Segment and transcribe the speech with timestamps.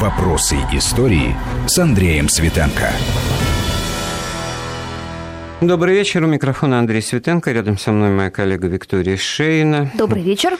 [0.00, 1.36] Вопросы истории
[1.68, 2.90] с Андреем Светенко.
[5.60, 6.24] Добрый вечер.
[6.24, 7.52] У микрофона Андрей Светенко.
[7.52, 9.92] Рядом со мной моя коллега Виктория Шейна.
[9.94, 10.58] Добрый вечер.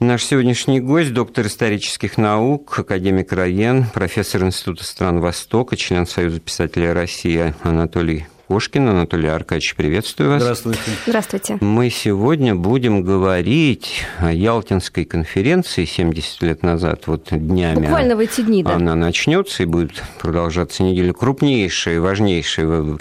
[0.00, 6.92] Наш сегодняшний гость– доктор исторических наук, академик Раен, профессор Института стран Востока, член Союза писателей
[6.92, 8.88] России Анатолий Кошкин.
[8.88, 10.42] Анатолий Аркадьевич, приветствую вас.
[10.42, 10.80] Здравствуйте.
[11.06, 11.58] Здравствуйте.
[11.60, 17.80] Мы сегодня будем говорить о Ялтинской конференции 70 лет назад, вот днями.
[17.80, 18.74] Буквально в эти дни, да.
[18.74, 21.14] Она начнется и будет продолжаться неделю.
[21.14, 22.98] Крупнейшее, важнейшее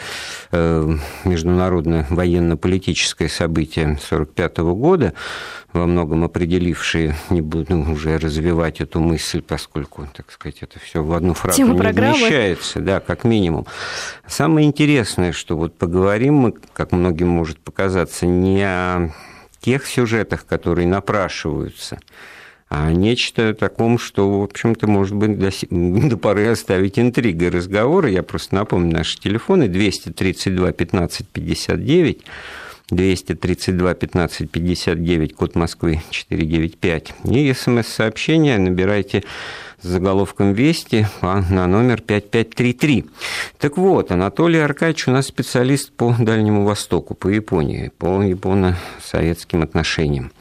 [0.51, 5.13] э, международное военно-политическое событие 1945 года
[5.73, 11.11] во многом определившие, не буду уже развивать эту мысль, поскольку, так сказать, это все в
[11.13, 12.17] одну фразу Тема не программы.
[12.17, 13.65] вмещается, да, как минимум.
[14.27, 19.09] Самое интересное, что вот поговорим мы, как многим может показаться, не о
[19.59, 21.99] тех сюжетах, которые напрашиваются,
[22.69, 25.51] а нечто таком, что, в общем-то, может быть, до,
[26.09, 28.09] до поры оставить интригой разговора.
[28.09, 32.25] Я просто напомню наши телефоны 232 15 59
[32.95, 37.13] 232 15 59, код Москвы 495.
[37.25, 39.23] И смс-сообщение набирайте
[39.81, 43.05] с заголовком «Вести» на номер 5533.
[43.59, 50.31] Так вот, Анатолий Аркадьевич у нас специалист по Дальнему Востоку, по Японии, по японо-советским отношениям.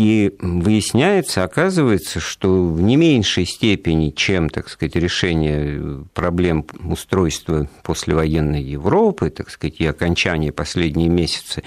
[0.00, 8.62] И выясняется, оказывается, что в не меньшей степени, чем, так сказать, решение проблем устройства послевоенной
[8.62, 11.64] Европы, так сказать, и окончание последние месяцы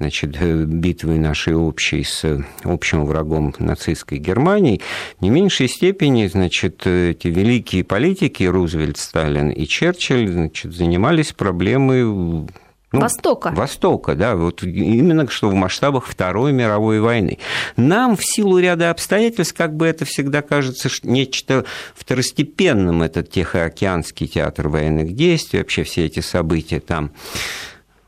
[0.00, 4.80] значит, битвы нашей общей с общим врагом нацистской Германии,
[5.20, 12.48] в не меньшей степени, значит, эти великие политики Рузвельт, Сталин и Черчилль значит, занимались проблемой
[12.92, 13.50] ну, Востока.
[13.50, 17.38] Востока, да, вот именно что в масштабах Второй мировой войны.
[17.76, 21.64] Нам в силу ряда обстоятельств, как бы это всегда кажется, нечто
[21.94, 27.10] второстепенным, этот Тихоокеанский театр военных действий, вообще все эти события там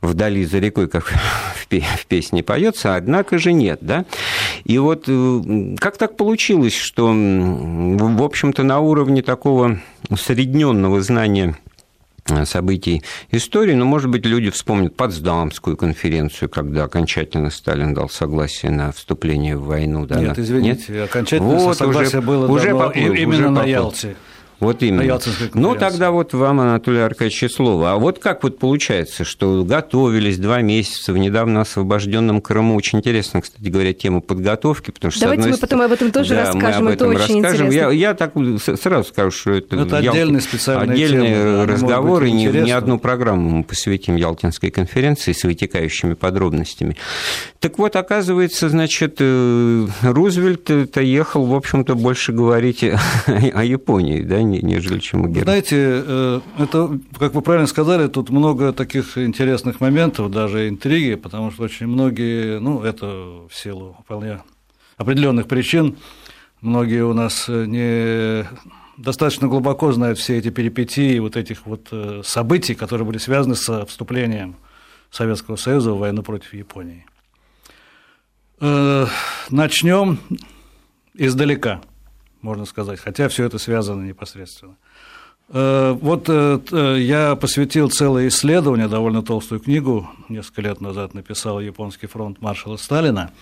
[0.00, 1.12] вдали за рекой, как
[1.69, 4.05] в песне поется, однако же нет, да.
[4.65, 5.06] И вот
[5.81, 11.56] как так получилось, что, в общем-то, на уровне такого усредненного знания
[12.44, 18.93] событий истории, но, может быть, люди вспомнят Потсдамскую конференцию, когда окончательно Сталин дал согласие на
[18.93, 20.06] вступление в войну.
[20.06, 21.11] Да, Нет, извините, Нет?
[21.11, 23.72] окончательное вот, согласие уже, было уже дано поплыл, именно уже на поплыл.
[23.72, 24.17] Ялте.
[24.61, 25.19] Вот именно.
[25.55, 27.93] Ну, тогда вот вам, Анатолий Аркадьевич, слово.
[27.93, 32.75] А вот как вот получается, что готовились два месяца в недавно освобожденном Крыму?
[32.75, 35.21] Очень интересно, кстати говоря, тема подготовки, потому что...
[35.21, 35.61] Давайте мы одной...
[35.61, 37.67] потом об этом тоже да, расскажем, мы об этом это очень расскажем.
[37.69, 37.91] интересно.
[37.93, 38.33] Я, я так
[38.81, 43.49] сразу скажу, что это, это отдельный специальный отдельный тема, разговор, и не, не одну программу
[43.49, 46.97] мы посвятим Ялтинской конференции с вытекающими подробностями.
[47.61, 55.23] Так вот, оказывается, значит, Рузвельт-то ехал, в общем-то, больше говорить о Японии, да, нежели чем
[55.23, 55.43] Германии.
[55.43, 61.65] Знаете, это, как вы правильно сказали, тут много таких интересных моментов, даже интриги, потому что
[61.65, 64.41] очень многие, ну, это в силу вполне
[64.97, 65.97] определенных причин,
[66.61, 68.47] многие у нас не
[68.97, 71.93] достаточно глубоко знают все эти перипетии вот этих вот
[72.25, 74.57] событий, которые были связаны с вступлением
[75.11, 77.07] Советского Союза в войну против Японии.
[79.51, 80.19] Начнем
[81.15, 81.81] издалека,
[82.43, 84.76] можно сказать, хотя все это связано непосредственно.
[85.50, 92.76] Вот я посвятил целое исследование, довольно толстую книгу, несколько лет назад написал «Японский фронт маршала
[92.76, 93.32] Сталина»,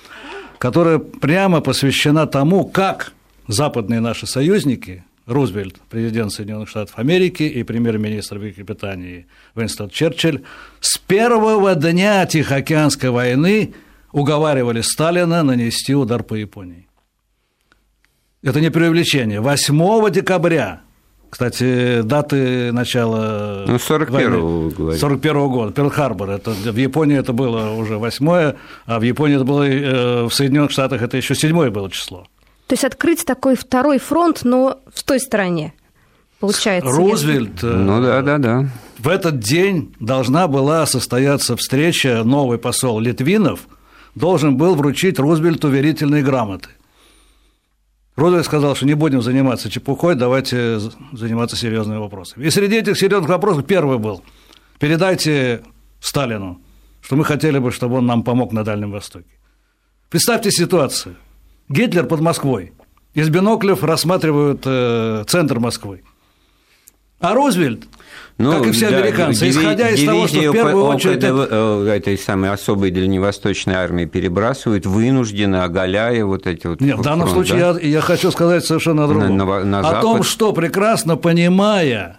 [0.59, 3.13] которая прямо посвящена тому, как
[3.49, 9.27] западные наши союзники, Рузвельт, президент Соединенных Штатов Америки и премьер-министр Великобритании
[9.57, 10.45] Уинстон Черчилль,
[10.79, 13.75] с первого дня Тихоокеанской войны
[14.13, 16.86] уговаривали Сталина нанести удар по Японии.
[18.47, 19.41] Это не преувеличение.
[19.41, 20.81] 8 декабря
[21.29, 27.73] кстати, даты начала ну, 41-го, войны, 41 -го года, Перл-Харбор, это, в Японии это было
[27.73, 28.55] уже 8
[28.87, 32.27] а в Японии это было, в Соединенных Штатах это еще 7 было число.
[32.69, 35.75] То есть открыть такой второй фронт, но в той стороне,
[36.41, 36.91] получается.
[36.91, 37.67] Рузвельт, если...
[37.67, 38.69] ну да, да, да.
[38.99, 43.61] В этот день должна была состояться встреча, новый посол Литвинов
[44.15, 46.71] должен был вручить Рузвельту верительные грамоты.
[48.17, 50.81] Рузвельт сказал, что не будем заниматься чепухой, давайте
[51.13, 52.47] заниматься серьезными вопросами.
[52.47, 54.23] И среди этих серьезных вопросов первый был–
[54.79, 55.63] передайте
[56.01, 56.61] Сталину,
[57.01, 59.39] что мы хотели бы, чтобы он нам помог на Дальнем Востоке.
[60.09, 61.17] Представьте ситуацию.
[61.69, 62.73] Гитлер под Москвой.
[63.15, 64.63] Из биноклев рассматривают
[65.29, 66.03] центр Москвы.
[67.21, 67.87] А Рузвельт
[68.39, 71.25] ну, как и все да, американцы, исходя из того, что в первую очередь...
[71.25, 71.85] Это...
[71.97, 76.83] Этой самой особой дальневосточной армии перебрасывают, вынуждены, оголяя вот эти вот...
[76.83, 77.81] Нет, в данном фронт, случае да?
[77.81, 79.37] я, я хочу сказать совершенно о другом.
[79.39, 82.19] На, на, на о том, что прекрасно понимая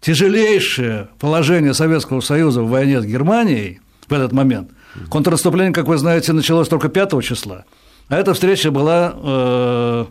[0.00, 4.70] тяжелейшее положение Советского Союза в войне с Германией в этот момент,
[5.10, 7.64] контрнаступление, как вы знаете, началось только 5 числа,
[8.08, 10.06] а эта встреча была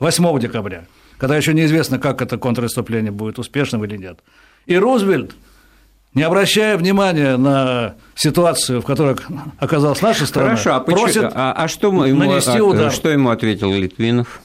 [0.00, 0.84] 8 э, декабря,
[1.18, 4.20] когда еще неизвестно, как это контрнаступление будет успешным или нет.
[4.66, 5.32] И Рузвельт,
[6.14, 9.16] не обращая внимания на ситуацию, в которой
[9.58, 12.92] оказалась наша страна, Хорошо, а, просит а, а что, ему, нанести а, удар.
[12.92, 14.40] что ему ответил Литвинов?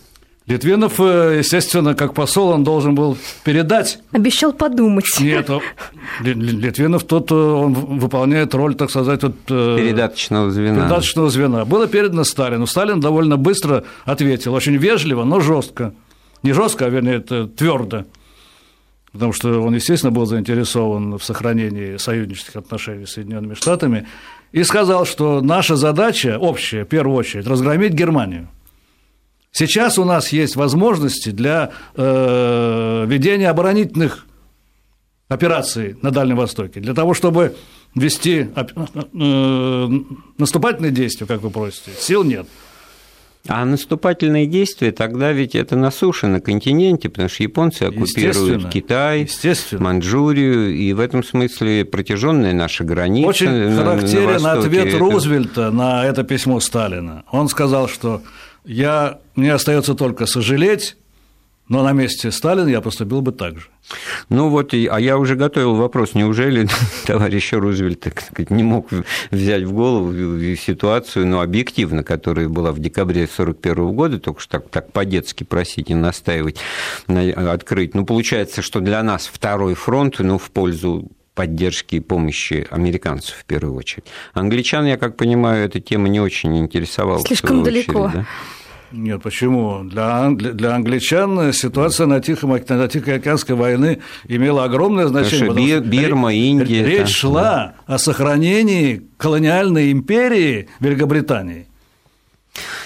[0.48, 4.00] Литвинов, э, естественно, как посол, он должен был передать.
[4.12, 5.06] Обещал подумать.
[5.20, 5.50] Нет,
[6.22, 10.76] Литвинов тут э, он выполняет роль, так сказать, вот, э, передаточного звена.
[10.82, 11.66] Передаточного звена.
[11.66, 12.66] Было передано Сталину.
[12.66, 15.94] Сталин довольно быстро ответил, очень вежливо, но жестко.
[16.44, 18.06] Не жестко, а вернее, твердо
[19.12, 24.08] потому что он, естественно, был заинтересован в сохранении союзнических отношений с Соединенными Штатами,
[24.52, 28.48] и сказал, что наша задача общая, в первую очередь, разгромить Германию.
[29.52, 34.26] Сейчас у нас есть возможности для э, ведения оборонительных
[35.28, 37.56] операций на Дальнем Востоке, для того, чтобы
[37.96, 39.90] вести э,
[40.38, 42.48] наступательные действия, как вы просите, сил нет.
[43.48, 49.28] А наступательные действия тогда ведь это на суше, на континенте, потому что японцы оккупируют Китай,
[49.72, 53.30] Манчжурию, и в этом смысле протяженная наша граница.
[53.30, 54.98] Очень характерен на ответ это...
[55.00, 57.24] Рузвельта на это письмо Сталина.
[57.32, 58.22] Он сказал, что
[58.64, 60.96] я, мне остается только сожалеть,
[61.68, 63.68] но на месте Сталина я поступил бы так же.
[64.30, 66.68] Ну вот, а я уже готовил вопрос, неужели
[67.06, 68.90] товарищ Рузвельт так сказать, не мог
[69.32, 70.14] взять в голову
[70.56, 75.90] ситуацию, ну, объективно, которая была в декабре 1941 года, только что так, так по-детски просить
[75.90, 76.58] и настаивать,
[77.08, 77.96] открыть.
[77.96, 83.46] Ну, получается, что для нас второй фронт, ну, в пользу поддержки и помощи американцев в
[83.46, 84.06] первую очередь.
[84.34, 87.26] Англичан, я как понимаю, эта тема не очень интересовала.
[87.26, 88.04] Слишком далеко.
[88.04, 88.28] Очередь, да?
[88.92, 89.84] Нет, почему?
[89.84, 95.48] Для, для англичан ситуация на, Тихом, на Тихоокеанской войны имела огромное значение.
[95.48, 96.84] Потому что Бирма, Индия.
[96.84, 97.96] Речь там, шла да.
[97.96, 101.68] о сохранении колониальной империи Великобритании.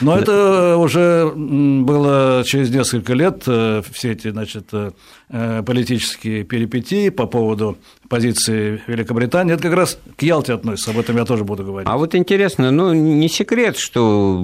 [0.02, 7.26] Но это уже было через несколько лет, э, все эти значит, э, политические перипетии по
[7.26, 7.78] поводу
[8.08, 11.90] позиции Великобритании, это как раз к Ялте относится, об этом я тоже буду говорить.
[11.90, 14.40] А вот интересно, ну не секрет, что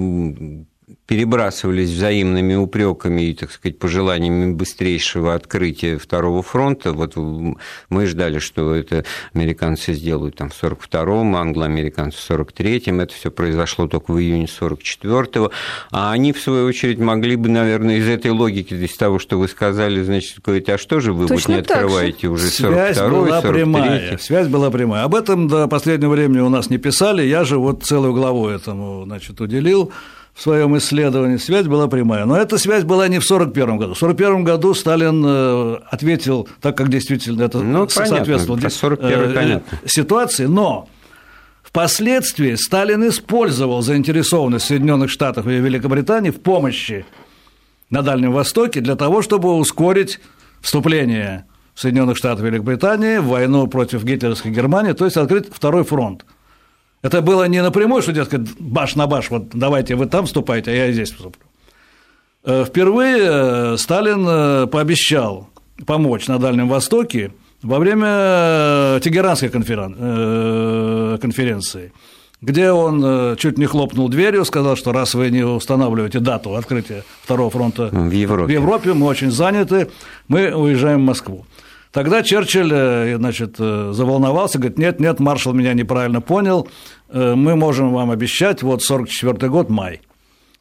[1.06, 6.92] перебрасывались взаимными упреками и, так сказать, пожеланиями быстрейшего открытия второго фронта.
[6.92, 9.04] Вот мы ждали, что это
[9.34, 13.00] американцы сделают там в 42-м, англо-американцы в 43-м.
[13.00, 15.50] Это все произошло только в июне 44-го.
[15.90, 19.48] А они, в свою очередь, могли бы, наверное, из этой логики, из того, что вы
[19.48, 24.18] сказали, значит, говорить, а что же вы Точно вот не открываете уже 42-й, 43-й?
[24.18, 25.04] Связь была прямая.
[25.04, 27.22] Об этом до последнего времени у нас не писали.
[27.22, 29.92] Я же вот целую главу этому, значит, уделил
[30.34, 32.24] в своем исследовании, связь была прямая.
[32.24, 33.94] Но эта связь была не в 1941 году.
[33.94, 40.46] В 1941 году Сталин э, ответил так, как действительно это ну, соответствовало понятно, э, ситуации,
[40.46, 40.88] но
[41.62, 47.04] впоследствии Сталин использовал заинтересованность Соединенных Штатов и Великобритании в помощи
[47.90, 50.18] на Дальнем Востоке для того, чтобы ускорить
[50.62, 51.44] вступление
[51.74, 56.24] Соединенных Штатов и Великобритании в войну против гитлеровской Германии, то есть открыть второй фронт.
[57.02, 60.74] Это было не напрямую, что, дескать, баш на баш, вот давайте вы там вступаете, а
[60.74, 61.42] я здесь вступлю.
[62.44, 65.48] Э, впервые э, Сталин э, пообещал
[65.86, 67.32] помочь на Дальнем Востоке
[67.62, 69.48] во время Тегеранской
[71.18, 71.92] конференции,
[72.40, 77.50] где он чуть не хлопнул дверью, сказал, что раз вы не устанавливаете дату открытия второго
[77.50, 79.88] фронта в Европе, в Европе мы очень заняты,
[80.26, 81.46] мы уезжаем в Москву.
[81.92, 86.68] Тогда Черчилль э, значит, э, заволновался, говорит, нет, нет, маршал меня неправильно понял,
[87.10, 90.00] э, мы можем вам обещать, вот 44 год, май.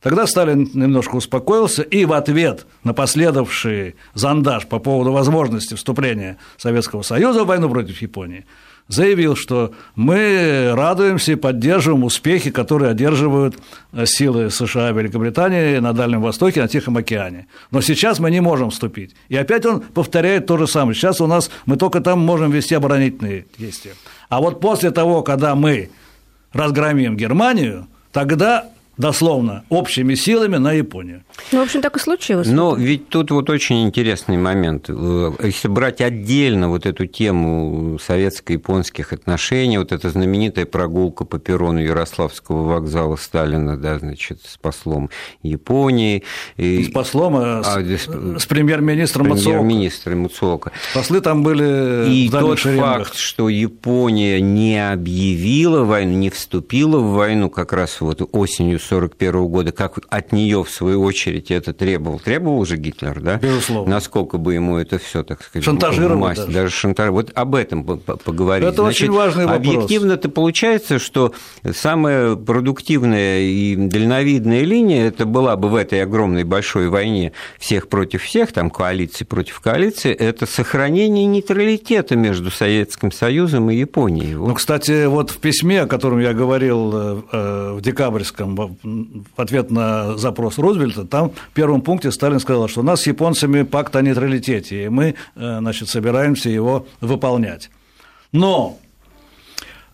[0.02, 7.02] Тогда Сталин немножко успокоился, и в ответ на последовавший зондаж по поводу возможности вступления Советского
[7.02, 8.46] Союза в войну против Японии–
[8.92, 13.56] заявил, что мы радуемся и поддерживаем успехи, которые одерживают
[13.94, 17.48] э, силы США и Великобритании на Дальнем Востоке, на Тихом океане.
[17.72, 19.16] Но сейчас мы не можем вступить.
[19.30, 20.96] И опять он повторяет то же самое.
[20.96, 23.94] Сейчас у нас мы только там можем вести оборонительные действия.
[24.30, 25.90] А вот после того, когда мы
[26.54, 28.66] разгромим Германию, тогда
[28.98, 31.24] дословно, общими силами на Японию.
[31.52, 32.48] Ну, в общем, так и случилось.
[32.48, 34.86] Но ведь тут вот очень интересный момент.
[34.90, 41.80] Э, если брать отдельно вот эту тему советско-японских отношений, вот эта знаменитая прогулка по перрону
[41.80, 45.10] Ярославского вокзала Сталина, да, значит, с послом
[45.42, 46.24] Японии.
[46.58, 49.60] И, с послом, а, а с, с премьер-министром Мацуока.
[49.60, 50.72] Премьер-министром Мацуока.
[50.94, 53.08] Послы там были И тот шеренгах.
[53.08, 59.48] факт, что Япония не объявила войну, не вступила в войну как раз вот осенью 1941
[59.48, 62.20] года, как от нее в свою очередь это требовал.
[62.20, 63.38] Требовал же Гитлер, да?
[63.38, 63.90] Безусловно.
[63.90, 66.52] Насколько бы ему это все, так сказать, шантажировать даже.
[66.52, 67.10] даже шантаж.
[67.12, 68.68] Вот об этом поговорить.
[68.68, 69.76] Это Значит, очень важный вопрос.
[69.76, 71.34] Объективно-то получается, что
[71.74, 78.24] самая продуктивная и дальновидная линия это была бы в этой огромной большой войне всех против
[78.24, 84.36] всех, там коалиции против коалиции, это сохранение нейтралитета между Советским Союзом и Японией.
[84.36, 84.50] Вот.
[84.50, 89.72] Ну, кстати, вот в письме, о котором я говорил э, э, в декабрьском, в ответ
[89.72, 93.96] на запрос Рузвельта, там в первом пункте Сталин сказал, что у нас с японцами пакт
[93.96, 97.70] о нейтралитете, и мы э, значит, собираемся его выполнять.
[98.32, 98.78] Но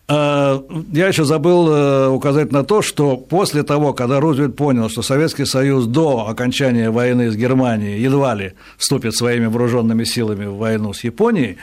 [0.08, 0.60] э,
[0.92, 5.44] я еще забыл э, указать на то, что после того, когда Рузвельт понял, что Советский
[5.44, 11.04] Союз до окончания войны с Германией едва ли вступит своими вооруженными силами в войну с
[11.04, 11.56] Японией,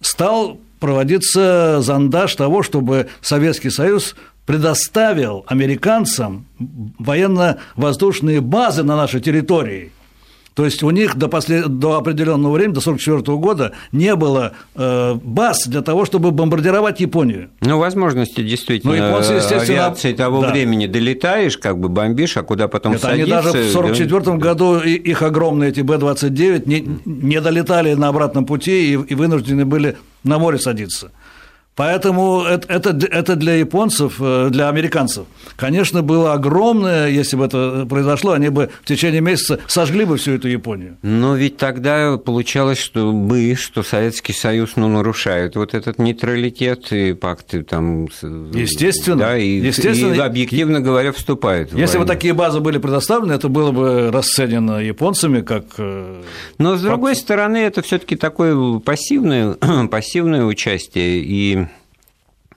[0.00, 4.16] стал проводиться зондаж того, чтобы Советский Союз
[4.50, 6.44] предоставил американцам
[6.98, 9.92] военно-воздушные базы на нашей территории.
[10.54, 11.78] То есть у них до, послед...
[11.78, 17.50] до определенного времени, до 1944 года, не было э, баз для того, чтобы бомбардировать Японию.
[17.60, 18.96] Ну, возможности действительно.
[18.96, 20.50] Ну, японцы, естественно, авиации того да.
[20.50, 23.22] времени долетаешь, как бы бомбишь, а куда потом Это садиться.
[23.22, 24.42] Они даже в 1944 да.
[24.42, 29.96] году их огромные эти Б-29 не, не долетали на обратном пути и, и вынуждены были
[30.24, 31.12] на море садиться.
[31.80, 35.24] Поэтому это, это для японцев, э, для американцев,
[35.56, 40.32] конечно, было огромное, если бы это произошло, они бы в течение месяца сожгли бы всю
[40.32, 40.98] эту Японию.
[41.00, 47.14] Но ведь тогда получалось, что мы, что Советский Союз, ну, нарушает вот этот нейтралитет и
[47.14, 48.04] пакты там...
[48.04, 49.16] Естественно.
[49.16, 53.72] Да, и, естественно, и объективно говоря, вступает Если бы такие базы были предоставлены, это было
[53.72, 55.64] бы расценено японцами как...
[55.78, 56.20] Э,
[56.58, 59.54] Но, с другой стороны, это все таки такое пассивное,
[59.90, 61.69] пассивное участие, и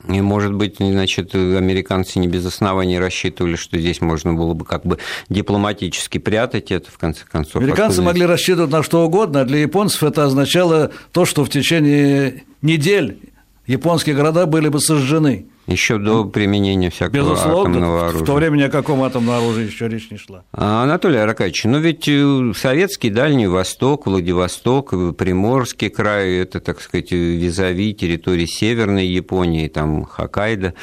[0.07, 4.85] и, может быть, значит, американцы не без оснований рассчитывали, что здесь можно было бы как
[4.85, 4.97] бы
[5.29, 7.57] дипломатически прятать это, в конце концов.
[7.57, 11.49] Американцы Откуда могли рассчитывать на что угодно, а для японцев это означало то, что в
[11.49, 13.19] течение недель
[13.65, 15.47] японские города были бы сожжены.
[15.65, 18.23] Еще до применения всякого Безусловно, атомного оружия.
[18.23, 20.43] В то время ни о каком атомном оружии еще речь не шла.
[20.51, 26.81] А, Анатолий Аркадьевич, ну ведь э, советский Дальний Восток, Владивосток, э, Приморский край– это, так
[26.81, 30.73] сказать, визави территории Северной Японии, там Хоккайдо,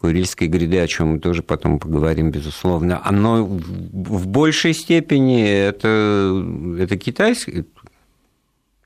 [0.00, 3.02] Курильской гряды, о чем мы тоже потом поговорим, безусловно.
[3.04, 6.42] Оно в большей степени это,
[6.78, 7.64] это китайский,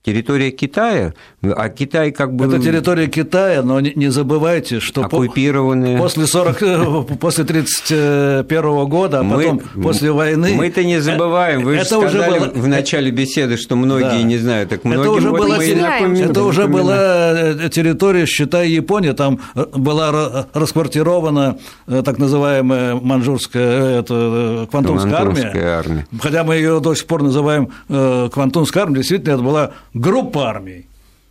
[0.05, 2.45] территория Китая, а Китай как бы...
[2.45, 5.97] Это территория Китая, но не забывайте, что оккупированные...
[5.97, 6.59] после, 40...
[7.21, 9.37] после 1931 года, а мы...
[9.37, 10.53] потом после войны...
[10.55, 12.63] Мы-то не забываем, вы это же сказали уже было...
[12.63, 14.23] в начале беседы, что многие да.
[14.23, 15.57] не знают, так многим это уже вот было...
[15.57, 21.57] мы Это уже была э, территория, считай, Япония, там э, была расквартирована
[21.87, 27.71] э, так называемая манжурская, это, квантунская армия, армия, хотя мы ее до сих пор называем
[27.89, 30.87] квантунская армия, действительно, это была группа армий,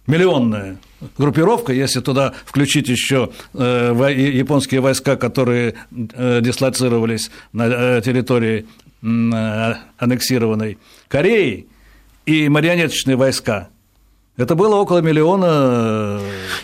[0.08, 0.77] миллионная
[1.17, 3.93] группировка, если туда включить еще э,
[4.34, 8.65] японские войска, которые э, дислоцировались на э, территории
[9.98, 10.77] аннексированной
[11.10, 11.67] Кореи,
[12.25, 13.67] и марионеточные войска,
[14.36, 16.20] это было около миллиона.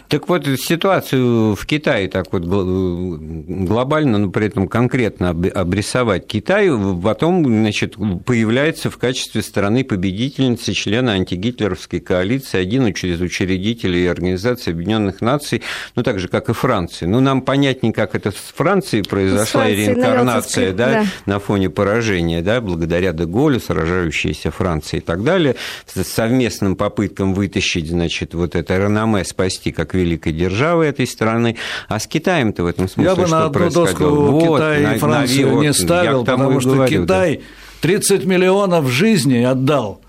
[0.07, 6.25] Так вот, ситуацию в Китае так вот глобально, но при этом конкретно обрисовать.
[6.25, 6.67] Китай
[7.03, 7.95] потом значит,
[8.25, 15.61] появляется в качестве страны победительницы члена антигитлеровской коалиции, один из учредителей Организации Объединенных Наций,
[15.95, 17.05] ну так же, как и Франции.
[17.05, 21.05] Ну, нам понятнее, как это с Францией произошла Франции реинкарнация да, да.
[21.27, 27.58] на фоне поражения, да, благодаря Деголю, сражающейся Франции и так далее, с совместным попыткам вытащить
[27.59, 31.55] вытащить, значит, вот это реноме спасти как великой державы этой страны.
[31.87, 35.55] А с Китаем-то в этом смысле Я бы на одну доску вот, Китай и Францию
[35.55, 37.43] на, не ставил, потому что говорю, Китай да.
[37.81, 40.01] 30 миллионов жизней отдал.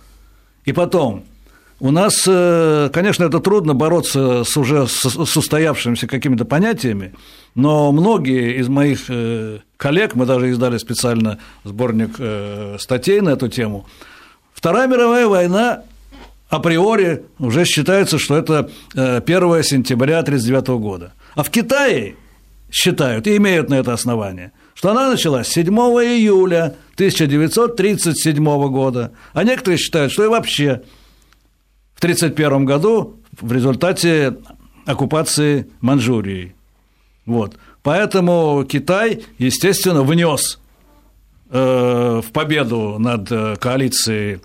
[0.65, 1.25] И потом,
[1.81, 7.13] у нас, э, конечно, это трудно бороться с уже с устоявшимися какими-то понятиями,
[7.55, 13.49] но многие из моих э, коллег, мы даже издали специально сборник э, статей на эту
[13.49, 13.87] тему,
[14.53, 15.85] Вторая мировая война
[16.51, 21.15] априори уже считается, что это 1 сентября 1939 года.
[21.35, 22.17] А в Китае
[22.71, 29.79] считают и имеют на это основание, что она началась 7 июля 1937 года, а некоторые
[29.79, 30.83] считают, что и вообще
[31.95, 34.37] в 1931 году в результате
[34.87, 36.55] оккупации Манчжурии.
[37.27, 37.57] Вот.
[37.83, 40.59] Поэтому Китай, естественно, внес
[41.51, 44.41] э, в победу над э, коалицией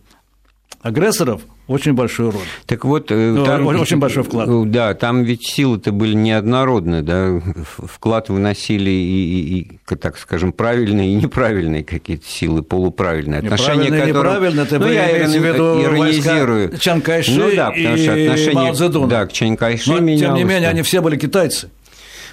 [0.82, 2.42] агрессоров очень большую роль.
[2.66, 4.72] Так вот, э, ну, там, очень большой вклад.
[4.72, 7.42] Да, там ведь силы-то были неоднородны, да,
[7.78, 13.40] вклад выносили и, и, и, так скажем, правильные и неправильные какие-то силы, полуправильные.
[13.40, 14.34] Отношения, неправильные, которым...
[14.34, 16.78] неправильные, это ну, я имеете в виду иронизирую.
[16.78, 19.08] Чан Кайши ну, да, потому что Мао Цзэдуна.
[19.08, 20.22] Да, к Чан Кайши Но, менялось.
[20.22, 21.70] Тем не менее, они все были китайцы.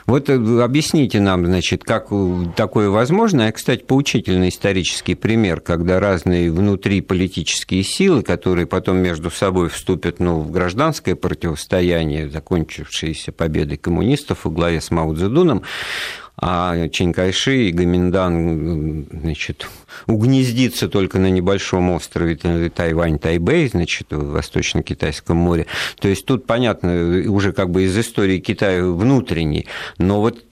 [0.06, 2.08] Вот э, объясните нам, значит, как
[2.56, 3.46] такое возможно.
[3.46, 10.40] А, кстати, поучительный исторический пример, когда разные внутриполитические силы, которые потом между собой вступят ну,
[10.40, 15.62] в гражданское противостояние, закончившееся победой коммунистов во главе с Мао Цзэдуном,
[16.36, 19.68] а Ченькайши и Гаминдан значит,
[20.06, 25.66] угнездится только на небольшом острове Тайвань-Тайбэй, значит, в Восточно-Китайском море.
[25.98, 29.66] То есть тут, понятно, уже как бы из истории Китая внутренней,
[29.98, 30.44] но вот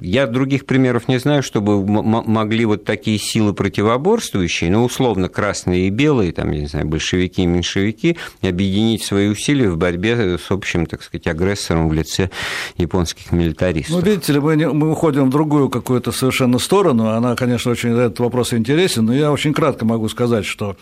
[0.00, 5.90] я других примеров не знаю, чтобы могли вот такие силы противоборствующие, ну, условно, красные и
[5.90, 10.86] белые, там, я не знаю, большевики и меньшевики, объединить свои усилия в борьбе с общим,
[10.86, 12.30] так сказать, агрессором в лице
[12.76, 13.96] японских милитаристов.
[13.96, 17.90] Ну, видите ли, мы, не, мы уходим в другую какую-то совершенно сторону, она, конечно, очень,
[17.90, 20.76] этот вопрос интересен, но я очень кратко могу сказать, что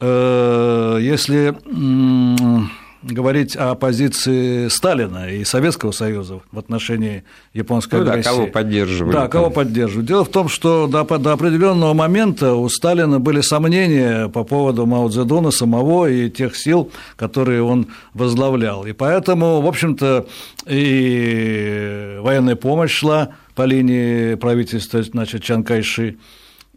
[0.00, 1.54] э, если...
[1.64, 2.62] Э,
[3.02, 8.28] говорить о позиции Сталина и Советского Союза в отношении японской ну, агрессии.
[8.28, 9.12] Да, кого поддерживали.
[9.12, 10.06] Да, кого поддерживают.
[10.06, 15.08] Дело в том, что до, до определенного момента у Сталина были сомнения по поводу Мао
[15.08, 18.86] Цзэдуна самого и тех сил, которые он возглавлял.
[18.86, 20.26] И поэтому, в общем-то,
[20.66, 26.16] и военная помощь шла по линии правительства значит, Чан Кайши,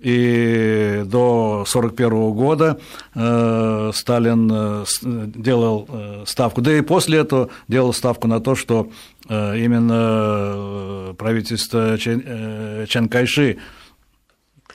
[0.06, 2.80] и до 1941 года
[3.16, 8.92] э, Сталин э, делал э, ставку, да и после этого делал ставку на то, что
[9.28, 13.58] именно правительство Чан Кайши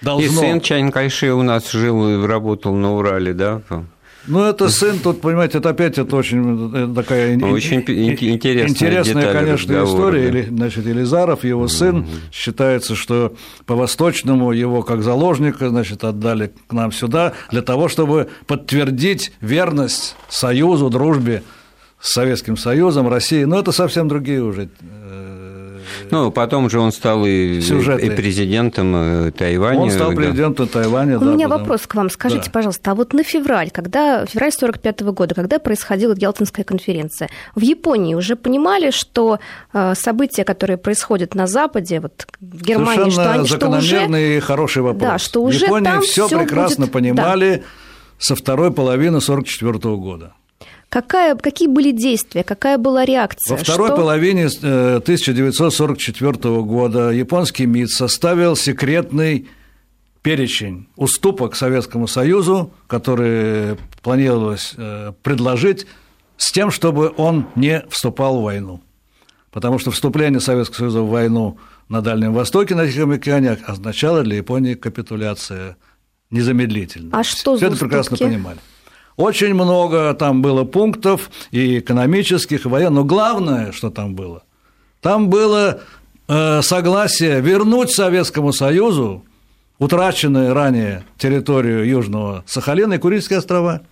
[0.02, 0.26] должно...
[0.26, 3.62] И сын Чан Кайши у нас жил и работал на Урале, да?
[4.26, 9.84] Ну, это сын, тут, понимаете, это опять это очень э, такая очень интересная, интересная конечно,
[9.84, 10.22] история.
[10.22, 10.28] Да.
[10.28, 12.08] Или, значит, Елизаров, его сын, угу.
[12.32, 13.34] считается, что
[13.66, 20.90] по-восточному его как заложника, значит, отдали к нам сюда для того, чтобы подтвердить верность союзу,
[20.90, 21.42] дружбе
[22.00, 23.44] с Советским Союзом, Россией.
[23.44, 25.29] Но это совсем другие уже э,
[26.10, 28.06] ну, потом же он стал и, Сюжеты.
[28.06, 29.80] и президентом э, Тайваня.
[29.80, 30.80] Он стал президентом да.
[30.80, 31.62] Тайваня, У да, меня потом...
[31.62, 32.10] вопрос к вам.
[32.10, 32.50] Скажите, да.
[32.50, 38.14] пожалуйста, а вот на февраль, когда, февраль 45 года, когда происходила Ялтинская конференция, в Японии
[38.14, 39.38] уже понимали, что
[39.72, 44.36] э, события, которые происходят на Западе, вот в Германии, Совершенно что они что уже...
[44.36, 45.02] и хороший вопрос.
[45.02, 46.92] Да, что уже в Японии там все прекрасно будет...
[46.92, 47.62] понимали да.
[48.18, 50.34] со второй половины 44 года.
[50.90, 53.56] Какая, какие были действия, какая была реакция?
[53.56, 53.96] Во второй что...
[53.96, 59.48] половине 1944 э, года японский МИД составил секретный
[60.22, 65.86] перечень уступок Советскому Союзу, которые планировалось э, предложить
[66.36, 68.82] с тем, чтобы он не вступал в войну.
[69.52, 71.56] Потому что вступление Советского Союза в войну
[71.88, 75.76] на Дальнем Востоке, на Тихом океане, означало для Японии капитуляция
[76.30, 77.16] незамедлительно.
[77.16, 78.58] А что Все за это прекрасно понимали.
[79.20, 83.00] Очень много там было пунктов и экономических, и военных.
[83.00, 84.42] Но главное, что там было,
[85.02, 85.80] там было
[86.26, 89.22] э, согласие вернуть Советскому Союзу
[89.78, 93.82] утраченную ранее территорию Южного Сахалина и Курильские острова.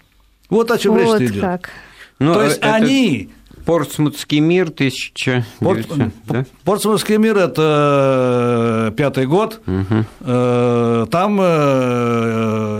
[0.49, 1.43] Вот о чем вот речь идет.
[1.43, 1.71] Как.
[2.19, 3.29] Ну, То есть они
[3.67, 5.45] Портсмутский мир 1900...
[5.59, 5.87] Порт...
[6.25, 6.47] Да?
[6.64, 9.61] Портсмутский мир– это пятый год.
[9.67, 11.07] Угу.
[11.11, 11.37] Там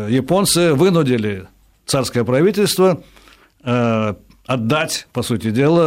[0.08, 1.46] японцы вынудили
[1.88, 3.03] царское правительство
[3.64, 4.14] э,
[4.46, 5.83] отдать, по сути дела,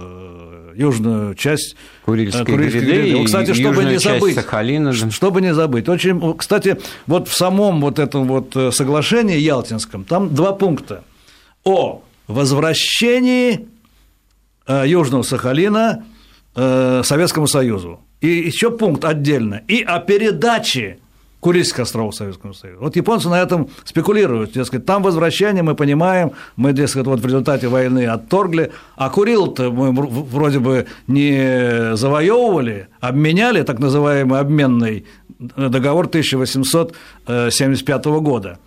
[0.00, 3.24] э, южную часть Курильской, э, Курильской гряды.
[3.24, 4.92] Кстати, чтобы не забыть, Сахалина.
[4.92, 5.88] чтобы не забыть.
[5.88, 11.04] Очень, кстати, вот в самом вот этом вот соглашении Ялтинском там два пункта
[11.62, 13.68] о возвращении
[14.66, 16.04] Южного Сахалина
[16.54, 18.00] Советскому Союзу.
[18.20, 19.62] И еще пункт отдельно.
[19.68, 20.98] И о передаче
[21.44, 22.80] Курильских островов Советскому Союзу.
[22.80, 27.68] Вот японцы на этом спекулируют, дескать, там возвращение, мы понимаем, мы, дескать, вот в результате
[27.68, 35.04] войны отторгли, а Курил-то мы вроде бы не завоевывали, обменяли так называемый обменный
[35.38, 38.58] договор 1875 года.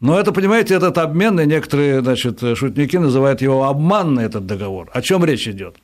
[0.00, 4.90] Но это, понимаете, этот обмен, и некоторые значит, шутники называют его обманный этот договор.
[4.92, 5.76] О чем речь идет?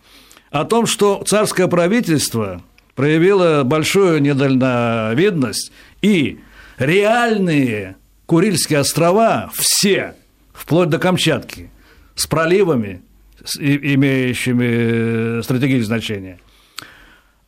[0.51, 2.61] О том, что царское правительство
[2.95, 5.73] проявила большую недальновидность
[6.05, 6.39] и
[6.77, 10.15] реальные Курильские острова все,
[10.53, 11.71] вплоть до Камчатки,
[12.15, 13.03] с проливами,
[13.59, 16.39] имеющими стратегическое значение,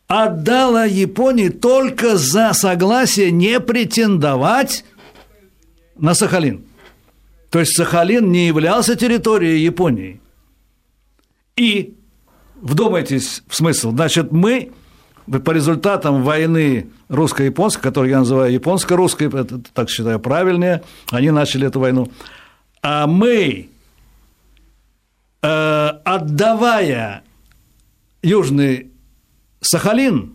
[0.07, 4.83] отдала Японии только за согласие не претендовать
[5.95, 6.65] на Сахалин.
[7.51, 10.19] То есть Сахалин не являлся территорией Японии.
[11.55, 11.95] И,
[12.55, 14.71] вдумайтесь в смысл, значит, мы
[15.27, 21.79] по результатам войны русско-японской, которую я называю японско-русской, это, так считаю правильнее, они начали эту
[21.79, 22.11] войну,
[22.81, 23.69] а мы,
[25.41, 25.47] э,
[26.05, 27.23] отдавая
[28.21, 28.91] Южный
[29.59, 30.33] Сахалин,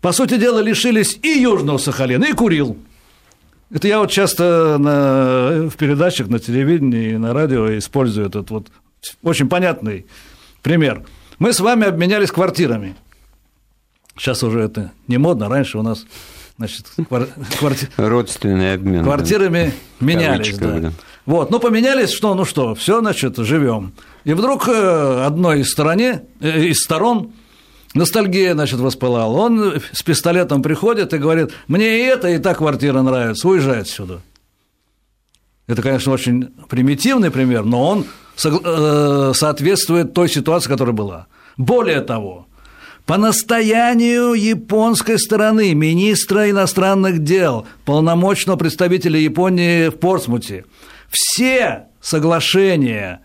[0.00, 2.76] по сути дела, лишились и Южного Сахалина, и Курил.
[3.70, 8.68] Это я вот часто на, в передачах на телевидении и на радио использую этот вот
[9.22, 10.06] очень понятный
[10.62, 11.02] пример.
[11.38, 12.94] Мы с вами обменялись квартирами–
[14.18, 16.04] Сейчас уже это не модно, раньше у нас
[16.58, 16.86] значит,
[17.58, 17.86] кварти...
[17.96, 19.04] родственный обмен.
[19.04, 20.78] Квартирами менялись, да.
[20.78, 20.92] да.
[21.24, 23.92] Вот, ну поменялись, что, ну что, все, значит, живем.
[24.24, 27.32] И вдруг э, одной из стороне, э, из сторон
[27.94, 29.36] ностальгия, значит, воспылала.
[29.36, 34.20] Он с пистолетом приходит и говорит, мне и это, и та квартира нравится, уезжай отсюда.
[35.66, 38.06] Это, конечно, очень примитивный пример, но он
[38.42, 41.26] э, соответствует той ситуации, которая была.
[41.56, 42.47] Более того,
[43.08, 50.66] по настоянию японской стороны министра иностранных дел, полномочного представителя Японии в Портсмуте,
[51.08, 53.22] все соглашения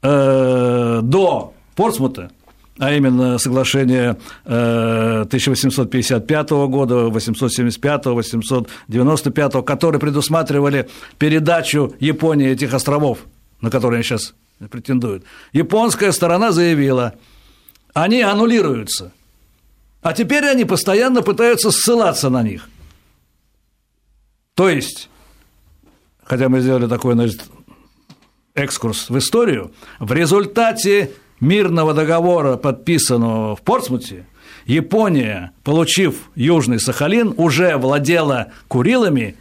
[0.00, 2.30] э, до Портсмута,
[2.78, 13.18] а именно соглашение 1855 э, года, 875, 895, которые предусматривали передачу Японии этих островов,
[13.60, 14.32] на которые они сейчас
[14.70, 15.24] претендуют.
[15.52, 17.12] Японская сторона заявила,
[17.92, 19.12] они аннулируются.
[20.06, 22.68] А теперь они постоянно пытаются ссылаться на них.
[24.54, 25.08] То есть,
[26.22, 27.42] хотя мы сделали такой значит,
[28.54, 34.26] экскурс в историю, в результате мирного договора, подписанного в Портсмуте,
[34.64, 39.36] Япония, получив Южный Сахалин, уже владела Курилами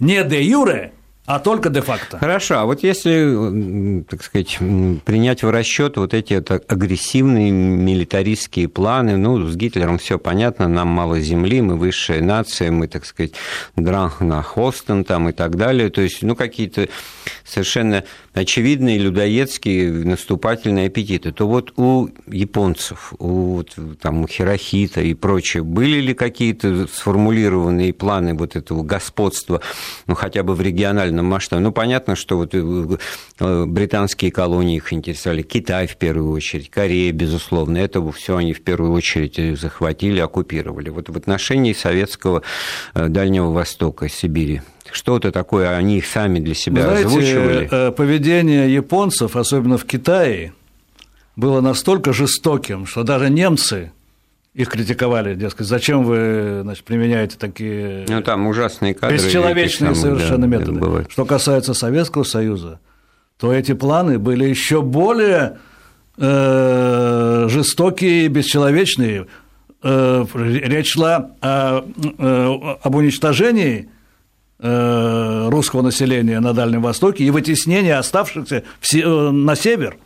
[0.00, 0.94] не де юре,
[1.28, 2.18] а только де-факто.
[2.18, 4.56] Хорошо, а вот если, так сказать,
[5.04, 10.88] принять в расчет вот эти вот агрессивные милитаристские планы, ну, с Гитлером все понятно, нам
[10.88, 13.32] мало земли, мы высшая нация, мы, так сказать,
[13.76, 16.88] гранх на Хостен там и так далее, то есть, ну, какие-то
[17.44, 18.04] совершенно
[18.38, 23.62] очевидные людоедские наступательные аппетиты, то вот у японцев, у,
[24.00, 29.60] там, у Хирохита и прочее, были ли какие-то сформулированные планы вот этого господства,
[30.06, 31.62] ну, хотя бы в региональном масштабе?
[31.62, 32.98] Ну, понятно, что вот э,
[33.40, 38.62] э, британские колонии их интересовали, Китай в первую очередь, Корея, безусловно, это все они в
[38.62, 40.90] первую очередь захватили, оккупировали.
[40.90, 42.42] Вот в отношении советского
[42.94, 47.68] э, Дальнего Востока, Сибири, что-то такое они их сами для себя Знаете, озвучивали?
[47.70, 50.52] Э, поведение японцев, особенно в Китае,
[51.36, 53.92] было настолько жестоким, что даже немцы
[54.54, 60.58] их критиковали, дескать, зачем вы значит, применяете такие ну, там ужасные кадры, бесчеловечные совершенно да,
[60.58, 60.80] методы.
[60.80, 61.06] Бывает.
[61.10, 62.80] Что касается Советского Союза,
[63.38, 65.58] то эти планы были еще более
[66.16, 69.26] э, жестокие и бесчеловечные.
[69.84, 71.84] Э, речь шла о,
[72.18, 73.88] э, об уничтожении
[74.60, 79.96] русского населения на Дальнем Востоке и вытеснение оставшихся э, на север.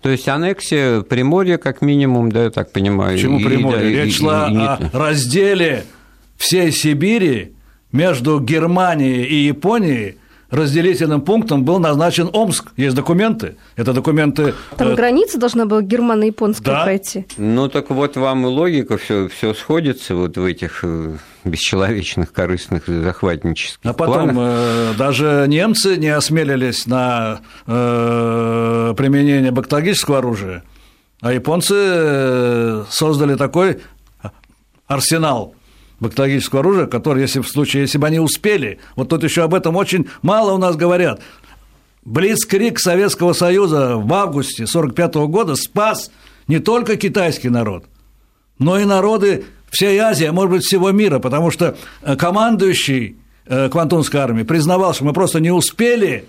[0.00, 3.16] То есть аннексия Приморья, как минимум, да, я так понимаю.
[3.16, 4.04] Почему Приморье?
[4.04, 5.84] Речь и, шла и, и, о разделе
[6.36, 7.52] всей Сибири
[7.92, 10.16] между Германией и Японией
[10.50, 12.72] разделительным пунктом был назначен Омск.
[12.76, 13.56] Есть документы.
[13.74, 14.54] Это документы...
[14.76, 14.94] Там э...
[14.94, 16.84] граница должна была германо-японская да?
[16.84, 17.26] пройти.
[17.36, 22.86] Ну, так вот вам и логика, все, все сходится вот в этих э, бесчеловечных, корыстных,
[22.86, 24.36] захватнических А потом планах.
[24.38, 30.62] Э, даже немцы не осмелились на э, применение бактологического оружия,
[31.20, 33.80] а японцы э, создали такой
[34.86, 35.55] арсенал
[36.00, 39.76] бактериологического оружия, которое, если в случае, если бы они успели, вот тут еще об этом
[39.76, 41.20] очень мало у нас говорят.
[42.04, 46.10] Блицкрик Советского Союза в августе 1945 года спас
[46.46, 47.84] не только китайский народ,
[48.58, 53.68] но и народы всей Азии, а может быть, всего мира, потому что э, командующий э,
[53.68, 56.26] Квантунской армии признавал, что мы просто не успели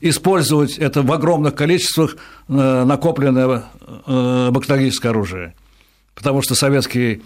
[0.00, 2.16] использовать это в огромных количествах
[2.48, 3.64] э, накопленное
[4.06, 5.54] бактериологическое оружие,
[6.14, 7.22] потому что советский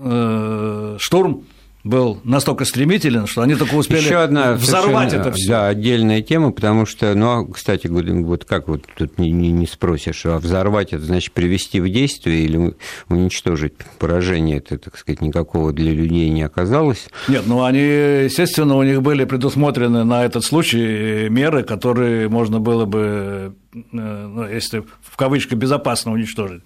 [0.00, 1.44] Э, штурм
[1.84, 5.48] был настолько стремителен, что они только успели Еще одна взорвать это все.
[5.48, 9.66] Да, отдельная тема, потому что, ну, а, кстати, вот как вот тут не, не, не
[9.66, 12.74] спросишь, а взорвать это значит привести в действие или
[13.10, 17.08] уничтожить поражение, это, так сказать, никакого для людей не оказалось.
[17.28, 22.86] Нет, ну они, естественно, у них были предусмотрены на этот случай меры, которые можно было
[22.86, 26.62] бы, э, ну, если в кавычках безопасно уничтожить.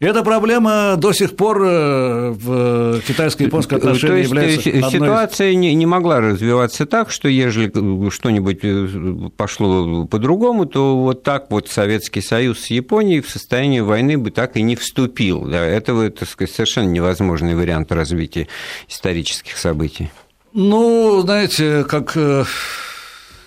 [0.00, 4.90] Эта проблема до сих пор э, в китайско-японском отношении То есть является одной...
[4.90, 7.70] Ситуация не, не могла развиваться так, что ежели
[8.08, 14.16] что-нибудь э, пошло по-другому, то вот так вот Советский Союз с Японией в состоянии войны
[14.16, 15.42] бы так и не вступил.
[15.42, 18.48] Да, это, так сказать, совершенно невозможный вариант развития
[18.88, 20.10] исторических событий.
[20.54, 22.44] Ну, знаете, как э,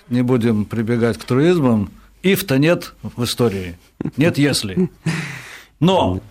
[0.08, 1.90] не будем прибегать к труизмам,
[2.22, 3.76] if-то нет в истории,
[4.18, 4.92] нет если.
[5.80, 6.22] Но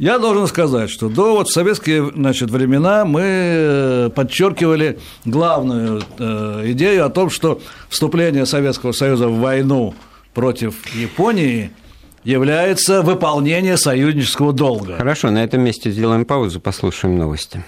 [0.00, 7.04] я должен сказать, что до вот советские значит, времена мы э, подчеркивали главную э, идею
[7.04, 7.60] о том, что
[7.90, 9.94] вступление Советского Союза в войну
[10.32, 11.70] против Японии
[12.24, 14.96] является выполнение союзнического долга.
[14.96, 17.62] Хорошо, на этом месте сделаем паузу, послушаем новости.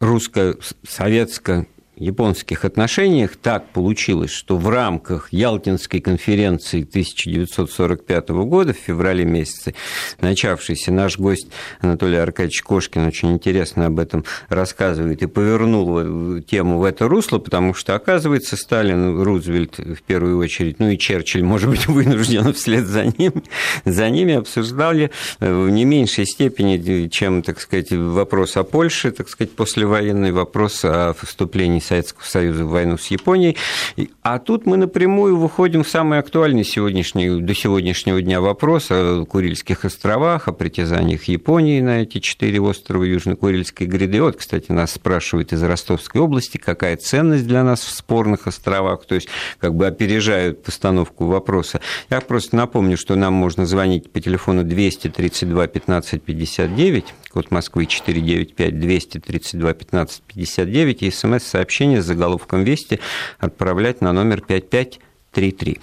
[0.00, 9.74] Русско-советско японских отношениях так получилось, что в рамках Ялтинской конференции 1945 года, в феврале месяце,
[10.20, 11.48] начавшийся, наш гость
[11.80, 17.74] Анатолий Аркадьевич Кошкин очень интересно об этом рассказывает и повернул тему в это русло, потому
[17.74, 23.04] что, оказывается, Сталин, Рузвельт в первую очередь, ну и Черчилль, может быть, вынужден вслед за
[23.18, 23.42] ним,
[23.84, 29.52] за ними обсуждали в не меньшей степени, чем, так сказать, вопрос о Польше, так сказать,
[29.52, 33.58] послевоенный вопрос о вступлении Советского Союза в войну с Японией.
[34.22, 39.84] А тут мы напрямую выходим в самый актуальный сегодняшний, до сегодняшнего дня вопрос о Курильских
[39.84, 44.22] островах, о притязаниях Японии на эти четыре острова Южно-Курильской гряды.
[44.22, 49.14] Вот, кстати, нас спрашивают из Ростовской области, какая ценность для нас в спорных островах, то
[49.14, 49.28] есть
[49.58, 51.82] как бы опережают постановку вопроса.
[52.08, 58.78] Я просто напомню, что нам можно звонить по телефону 232 15 59, код Москвы 495
[58.78, 63.00] 232 15 59 и смс-сообщение с заголовком «Вести»
[63.38, 65.00] отправлять на номер 55
[65.32, 65.80] 3-3.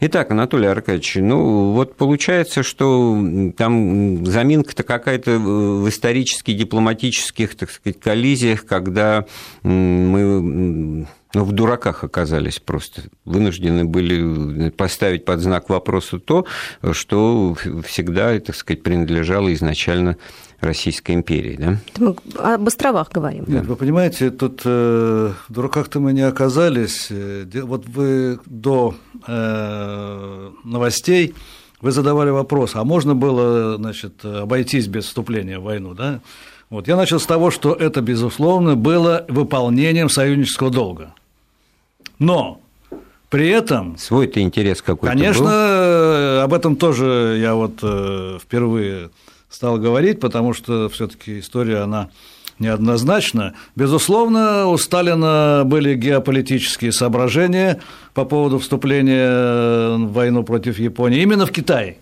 [0.00, 3.18] Итак, Анатолий Аркадьевич, ну вот получается, что
[3.56, 9.24] там заминка-то какая-то в исторически дипломатических, так сказать, коллизиях, когда
[9.62, 13.02] мы ну, в дураках оказались просто.
[13.24, 16.44] Вынуждены были поставить под знак вопроса то,
[16.92, 20.16] что всегда, так сказать, принадлежало изначально
[20.60, 21.76] Российской империи, да?
[21.98, 23.44] Мы об островах говорим.
[23.46, 27.06] Нет, вы понимаете, тут э, в дураках-то мы не оказались.
[27.10, 28.94] Э, вот вы до
[29.26, 31.34] э, новостей
[31.80, 36.20] вы задавали вопрос, а можно было, значит, обойтись без вступления в войну, да?
[36.68, 41.14] Вот я начал с того, что это, безусловно, было выполнением союзнического долга.
[42.18, 42.60] Но
[43.28, 43.96] при этом...
[43.96, 46.40] Свой-то интерес какой-то Конечно, был?
[46.42, 49.10] об этом тоже я вот э, впервые
[49.48, 52.10] стал говорить, потому что все-таки история, она
[52.58, 53.54] неоднозначна.
[53.74, 57.80] Безусловно, у Сталина были геополитические соображения
[58.14, 61.98] по поводу вступления в войну против Японии именно в Китае.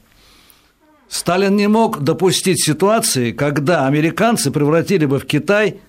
[1.09, 5.81] Сталин не мог допустить ситуации, когда американцы превратили бы в Китай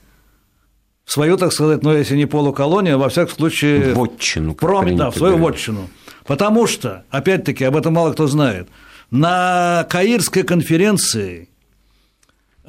[1.10, 3.94] в свою, так сказать, ну, если не полуколонию, во всяком случае...
[3.94, 4.54] Вотчину.
[4.54, 5.90] Пром, да, в свою вотчину.
[6.26, 8.70] Потому что, опять-таки, об этом мало кто знает,
[9.12, 11.50] на Каирской конференции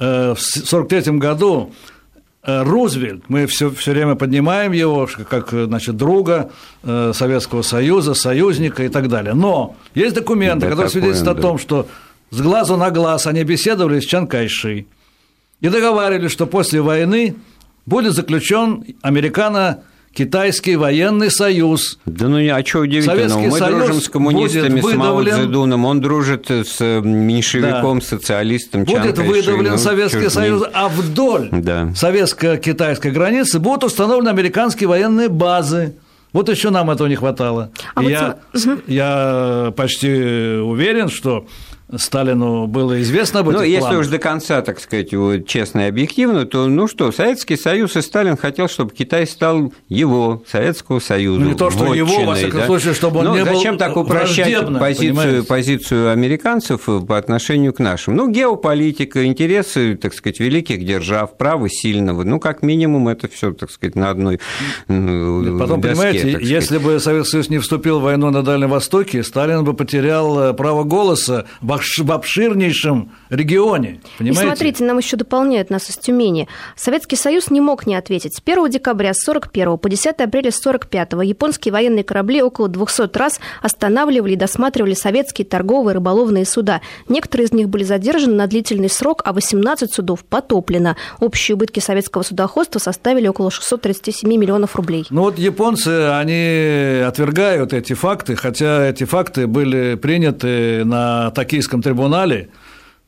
[0.01, 1.73] Э, в 1943 году
[2.41, 6.49] э, Рузвельт, мы все, все время поднимаем его как значит, друга
[6.81, 9.35] э, Советского Союза, союзника и так далее.
[9.35, 11.39] Но есть документы, да которые свидетельствуют да.
[11.39, 11.87] о том, что
[12.31, 14.87] с глазу на глаз они беседовали с Чан Кайши
[15.59, 17.35] и договаривались, что после войны
[17.85, 21.97] будет заключен американо Китайский военный союз.
[22.05, 23.29] Да ну а что удивительного?
[23.29, 28.05] Советский Мы Союз дружим с коммунистами, с Мао Цзэдуном, он дружит с меньшевиком, да.
[28.05, 28.83] социалистом.
[28.83, 31.93] Будет Чан выдавлен ну, Советский Союз, а вдоль да.
[31.95, 35.95] советско-китайской границы будут установлены американские военные базы.
[36.33, 37.71] Вот еще нам этого не хватало.
[37.95, 38.83] А я, вот...
[38.87, 40.09] я почти
[40.61, 41.45] уверен, что
[41.95, 43.61] Сталину было известно об этом.
[43.61, 47.57] Ну, если уж до конца, так сказать, вот, честно и объективно, то, ну что, Советский
[47.57, 51.41] Союз и Сталин хотел, чтобы Китай стал его, Советского Союза.
[51.41, 52.65] Ну, не то, что его, во всяком да?
[52.65, 57.79] случае, чтобы он ну, не зачем был так упрощать позицию, позицию американцев по отношению к
[57.79, 58.15] нашим?
[58.15, 63.71] Ну, геополитика, интересы, так сказать, великих держав, право сильного, ну, как минимум, это все, так
[63.71, 64.39] сказать, на одной
[64.87, 69.23] Нет, Потом, доске, понимаете, если бы Советский Союз не вступил в войну на Дальнем Востоке,
[69.23, 74.01] Сталин бы потерял э, право голоса в в обширнейшем регионе.
[74.17, 74.43] Понимаете?
[74.43, 76.47] И смотрите, нам еще дополняют нас из Тюмени.
[76.75, 78.35] Советский Союз не мог не ответить.
[78.35, 84.33] С 1 декабря 41 по 10 апреля 45 японские военные корабли около 200 раз останавливали
[84.33, 86.81] и досматривали советские торговые рыболовные суда.
[87.07, 90.95] Некоторые из них были задержаны на длительный срок, а 18 судов потоплено.
[91.19, 95.05] Общие убытки советского судоходства составили около 637 миллионов рублей.
[95.09, 101.31] Ну вот японцы, они отвергают эти факты, хотя эти факты были приняты на
[101.71, 102.49] Токийском трибунале.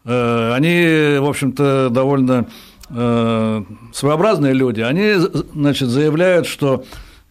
[0.06, 2.48] Э, они, в общем-то, довольно
[2.90, 4.82] э, своеобразные люди.
[4.82, 5.14] Они,
[5.54, 6.84] значит, заявляют, что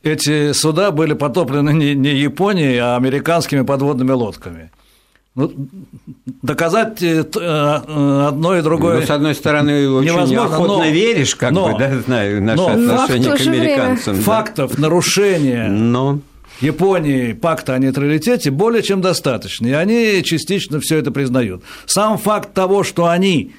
[0.02, 4.70] эти суда были потоплены не Японией, а американскими подводными лодками.
[5.34, 5.50] Ну,
[6.42, 9.00] доказать э, одно и другое.
[9.00, 12.76] Ну, с одной стороны, очень невозможно, охотно но, веришь, как но, бы, да, знаю, наше
[12.76, 14.16] но, отношение к американцам.
[14.16, 14.22] Да.
[14.22, 16.20] Фактов нарушения но...
[16.62, 21.62] Японии пакта о нейтралитете более чем достаточно, и они частично все это признают.
[21.86, 23.52] Сам факт того, что они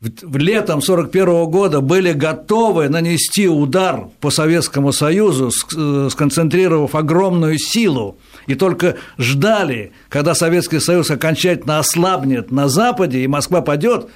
[0.00, 8.16] в летом 1941 года были готовы нанести удар по Советскому Союзу, э, сконцентрировав огромную силу,
[8.48, 14.08] и только ждали, когда Советский Союз окончательно ослабнет на Западе, и Москва падет,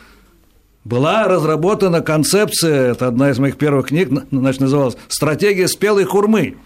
[0.85, 6.57] была разработана концепция, это одна из моих первых книг, значит, называлась «Стратегия спелой хурмы»,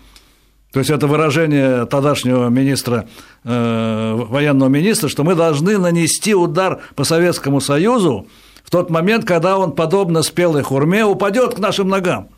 [0.72, 3.09] то есть это выражение тогдашнего министра,
[3.44, 8.28] э, военного министра, что мы должны нанести удар по Советскому Союзу
[8.64, 12.28] в тот момент, когда он, подобно спелой хурме, упадет к нашим ногам.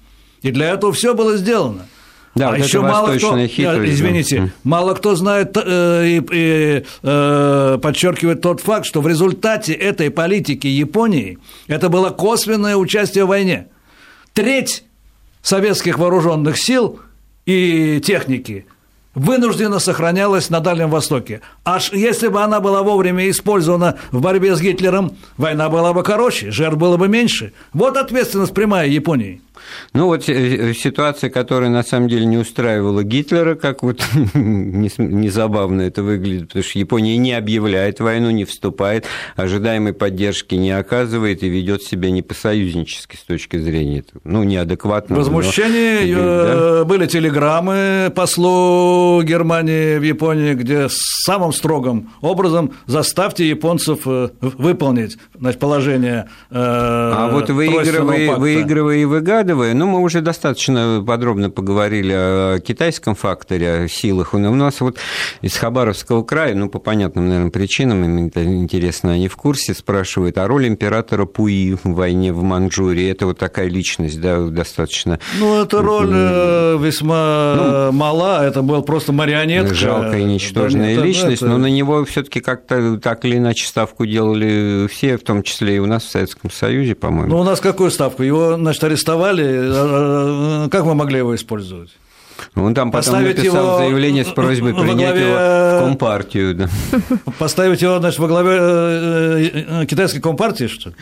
[0.41, 1.87] И для этого все было сделано.
[2.35, 4.49] Да, а вот еще мало кто, хитрость, извините, да.
[4.65, 10.67] мало кто знает э, и, и э, подчеркивает тот факт, что в результате этой политики
[10.67, 13.67] Японии это было косвенное участие в войне.
[14.33, 14.85] Треть
[15.43, 17.01] советских вооруженных сил
[17.47, 18.67] и техники
[19.15, 21.41] вынужденно сохранялась на Дальнем Востоке.
[21.65, 26.51] Аж если бы она была вовремя использована в борьбе с Гитлером, война была бы короче,
[26.51, 27.53] жертв было бы меньше.
[27.73, 29.43] Вот ответственность прямая Японии.
[29.93, 34.03] Ну вот э, э, ситуация, которая на самом деле не устраивала Гитлера, как вот
[34.35, 41.43] незабавно это выглядит, потому что Япония не объявляет войну, не вступает, ожидаемой поддержки не оказывает
[41.43, 45.17] и ведет себя не по-союзнически с точки зрения, ну, неадекватно.
[45.17, 46.85] Возмущение, э, да?
[46.85, 56.29] были телеграммы послу Германии в Японии, где самым строгим образом заставьте японцев выполнить значит, положение
[56.51, 63.15] А вот выигрывая, выигрывая и выгадывая, первое, ну, мы уже достаточно подробно поговорили о китайском
[63.15, 64.33] факторе, о силах.
[64.33, 64.97] У нас вот
[65.43, 70.39] из Хабаровского края, ну, по понятным, наверное, причинам, им это интересно, они в курсе, спрашивают,
[70.39, 75.21] а роль императора Пуи в войне в Манчжурии, это вот такая личность, да, достаточно...
[75.39, 79.75] Ну, эта роль э, весьма ну, мала, это был просто марионетка.
[79.75, 81.51] Жалкая и ничтожная да, личность, это...
[81.51, 85.77] но на него все таки как-то так или иначе ставку делали все, в том числе
[85.77, 87.29] и у нас в Советском Союзе, по-моему.
[87.29, 88.23] Ну, у нас какую ставку?
[88.23, 89.42] Его, значит, арестовали,
[90.71, 91.91] Как мы могли его использовать?
[92.55, 95.29] Он там потом поставить написал его заявление с просьбой принять главе...
[95.29, 96.55] его в Компартию.
[96.55, 96.69] Да.
[97.39, 99.51] Поставить его, значит, во главе э,
[99.83, 100.97] э, китайской Компартии, что ли?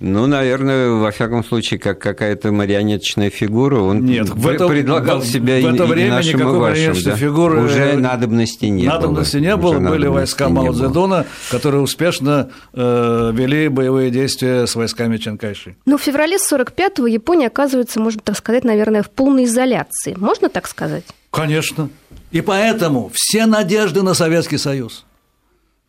[0.00, 3.80] Ну, наверное, во всяком случае, как какая-то марионеточная фигура.
[3.80, 6.88] Он нет, в это, предлагал в, себя в это и, время и нашим, никакой и
[6.88, 7.04] вашим.
[7.04, 7.16] Да.
[7.16, 9.42] Фигуры Уже надобности не надобности было.
[9.42, 9.70] не было.
[9.70, 15.76] Уже были войска Мао Цзэдуна, которые успешно э, вели боевые действия с войсками Чанкайши.
[15.86, 20.14] Ну, в феврале 45-го Япония оказывается, можно так сказать, наверное, в полной изоляции.
[20.16, 20.85] Можно так сказать?
[20.86, 21.04] Сказать?
[21.30, 21.90] Конечно.
[22.30, 25.04] И поэтому все надежды на Советский Союз.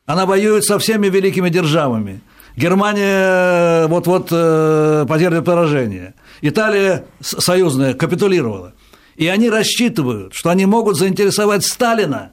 [0.05, 2.21] Она воюет со всеми великими державами.
[2.55, 6.15] Германия э, вот-вот э, потерпит поражение.
[6.41, 8.73] Италия союзная капитулировала.
[9.15, 12.31] И они рассчитывают, что они могут заинтересовать Сталина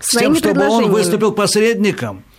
[0.00, 2.22] Своими с тем, чтобы он выступил посредником–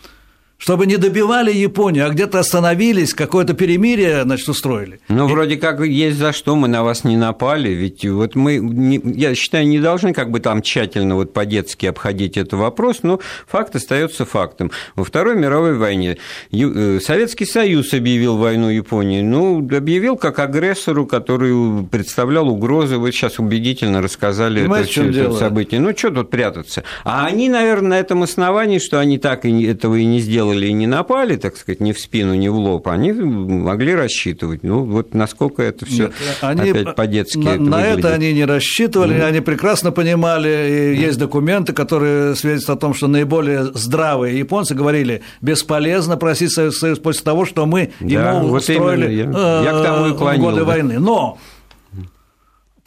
[0.58, 5.00] чтобы не добивали Японию, а где-то остановились, какое-то перемирие, значит, устроили.
[5.08, 5.32] Ну, и...
[5.32, 9.36] вроде как есть за что, мы на вас не напали, ведь вот мы, не, я
[9.36, 14.26] считаю, не должны как бы там тщательно вот по-детски обходить этот вопрос, но факт остается
[14.26, 14.72] фактом.
[14.96, 16.18] Во Второй мировой войне
[16.52, 23.40] э, Советский Союз объявил войну Японии, ну, объявил как агрессору, который представлял угрозы, вы сейчас
[23.40, 25.80] убедительно рассказали Понимаете, это, это событие.
[25.80, 26.84] Ну, что тут прятаться?
[27.04, 30.68] А они, наверное, на этом основании, что они так и этого и не сделали, сделали
[30.68, 34.64] и не напали, так сказать, ни в спину, ни в лоб, они могли рассчитывать.
[34.64, 39.26] Ну, вот насколько это все опять по-детски на, это на это они не рассчитывали, mm-hmm.
[39.26, 41.06] они прекрасно понимали, и mm-hmm.
[41.06, 47.00] есть документы, которые свидетельствуют о том, что наиболее здравые японцы говорили, бесполезно просить Союз Союз
[47.00, 50.60] после того, что мы да, ему вот устроили я, я к тому и клонил, годы
[50.60, 50.66] да.
[50.66, 51.00] войны.
[51.00, 51.38] Но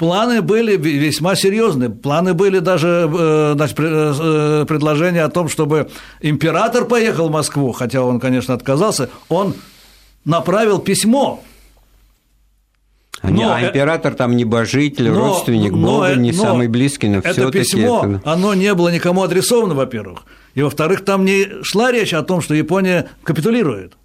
[0.00, 1.90] планы были весьма серьезные.
[1.90, 5.90] Планы были даже э, значит, э, предложение о том, чтобы
[6.22, 9.10] император поехал в Москву, хотя он, конечно, отказался.
[9.28, 9.54] Он
[10.24, 11.42] направил письмо
[13.22, 17.42] но, а император там небожитель, но, родственник но, Бога, не но самый близкий, но все-таки
[17.42, 18.22] это письмо, это...
[18.24, 20.20] оно не было никому адресовано, во-первых.
[20.54, 23.98] И, во-вторых, там не шла речь о том, что Япония капитулирует.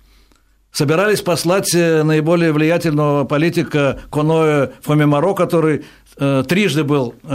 [0.75, 5.85] Собирались послать э, наиболее влиятельного политика Коноэ Фомимаро, который
[6.17, 7.27] э, трижды был э,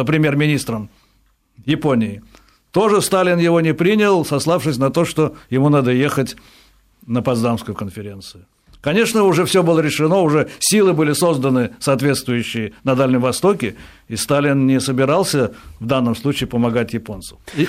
[0.00, 0.88] э, премьер-министром
[1.64, 2.24] Японии.
[2.72, 6.34] Тоже Сталин его не принял, сославшись на то, что ему надо ехать
[7.06, 8.46] на Потсдамскую конференцию.
[8.80, 13.76] Конечно, уже все было решено, уже силы были созданы соответствующие на Дальнем Востоке,
[14.08, 17.38] и Сталин не собирался в данном случае помогать японцам.
[17.56, 17.68] И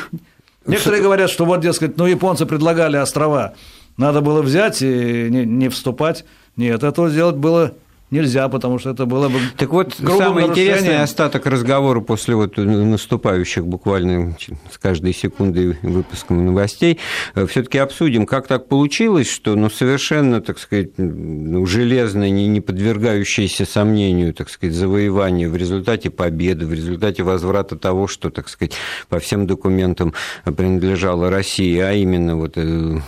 [0.65, 3.53] некоторые говорят, что вот, дескать, ну, японцы предлагали острова,
[4.01, 6.25] надо было взять и не, не вступать.
[6.57, 7.73] Нет, этого сделать было
[8.11, 13.65] нельзя, потому что это было бы Так вот, самый интересный остаток разговора после вот наступающих
[13.65, 14.37] буквально
[14.69, 16.99] с каждой секундой выпуском новостей,
[17.33, 22.47] э, все таки обсудим, как так получилось, что ну, совершенно, так сказать, ну, железное, не,
[22.47, 28.49] не подвергающееся сомнению, так сказать, завоевание в результате победы, в результате возврата того, что, так
[28.49, 28.73] сказать,
[29.07, 32.99] по всем документам принадлежало России, а именно вот э,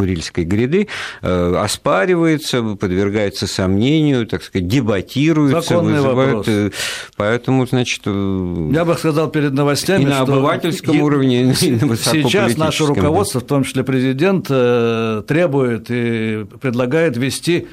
[0.00, 0.88] Курильской гряды
[1.20, 6.36] э, оспаривается, подвергается сомнению, так сказать, дебатируется, Законный вызывает.
[6.38, 6.46] Вопрос.
[6.48, 6.70] Э,
[7.18, 8.00] поэтому, значит...
[8.06, 12.86] Э, Я бы сказал перед новостями, и на обывательском и, уровне, и на Сейчас наше
[12.86, 17.68] руководство, в том числе президент, требует и предлагает ввести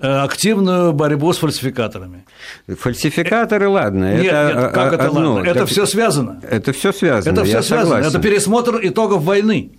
[0.00, 2.24] активную борьбу с фальсификаторами.
[2.66, 5.34] Фальсификаторы, ладно, нет, это нет, как это одно.
[5.34, 5.48] ладно?
[5.48, 6.40] Это все связано.
[6.50, 7.32] Это все связано.
[7.32, 7.96] Это все связано.
[7.96, 8.08] Согласен.
[8.08, 9.70] Это пересмотр итогов войны.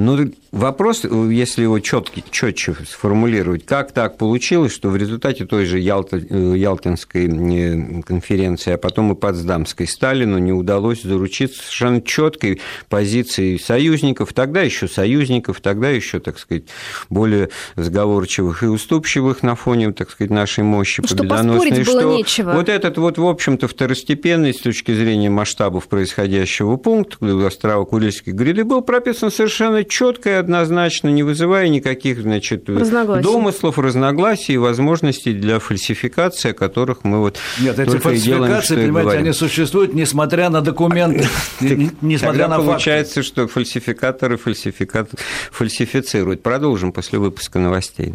[0.00, 5.78] Ну, вопрос, если его четкий, четче сформулировать, как так получилось, что в результате той же
[5.78, 12.60] Ялта, э, Ялтинской э, конференции, а потом и Потсдамской Сталину не удалось заручиться совершенно четкой
[12.88, 16.64] позицией союзников, тогда еще союзников, тогда еще, так сказать,
[17.10, 21.84] более сговорчивых и уступчивых на фоне, так сказать, нашей мощи ну, победоносной.
[21.84, 22.52] Что, было нечего.
[22.52, 28.64] вот этот вот, в общем-то, второстепенный с точки зрения масштабов происходящего пункт, острова Курильской гряды,
[28.64, 33.22] был прописан совершенно четко и однозначно, не вызывая никаких значит, разногласий.
[33.22, 39.02] домыслов, разногласий и возможностей для фальсификации, о которых мы вот Нет, эти фальсификации, делаем, понимаете,
[39.02, 39.24] говорим.
[39.24, 41.28] они существуют, несмотря на документы,
[42.00, 42.66] несмотря на факты.
[42.66, 46.42] получается, что фальсификаторы фальсифицируют.
[46.42, 48.14] Продолжим после выпуска новостей.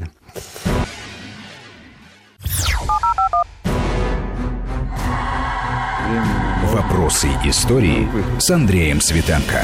[6.65, 8.07] Вопросы истории
[8.39, 9.63] с Андреем Светенко.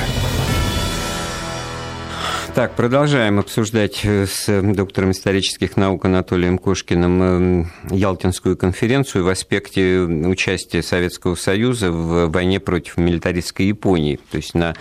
[2.53, 9.99] Так, продолжаем обсуждать э, с доктором исторических наук Анатолием Кошкиным э, Ялтинскую конференцию в аспекте
[10.01, 14.75] участия Советского Союза в войне против милитаристской Японии, то есть на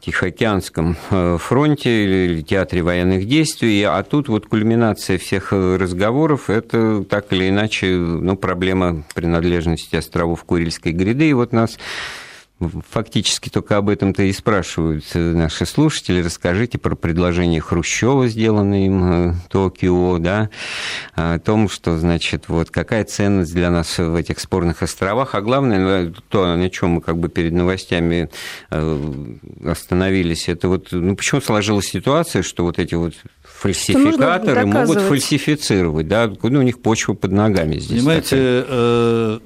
[0.00, 7.32] Тихоокеанском э, фронте или театре военных действий, а тут вот кульминация всех разговоров– это так
[7.32, 11.78] или иначе ну, проблема принадлежности островов Курильской гряды, и вот нас
[12.90, 16.22] Фактически только об этом-то и спрашивают наши слушатели.
[16.22, 20.50] Расскажите про предложение Хрущева, сделанное им э, Токио, да,
[21.14, 26.12] о том, что, значит, вот какая ценность для нас в этих спорных островах, а главное,
[26.28, 28.28] то, на чем мы как бы перед новостями
[28.70, 29.34] э,
[29.64, 36.24] остановились, это вот, ну, почему сложилась ситуация, что вот эти вот фальсификаторы могут фальсифицировать, да,
[36.24, 38.00] откуда у них почва под ногами здесь.
[38.00, 38.64] Понимаете, такая?
[38.68, 39.38] Э,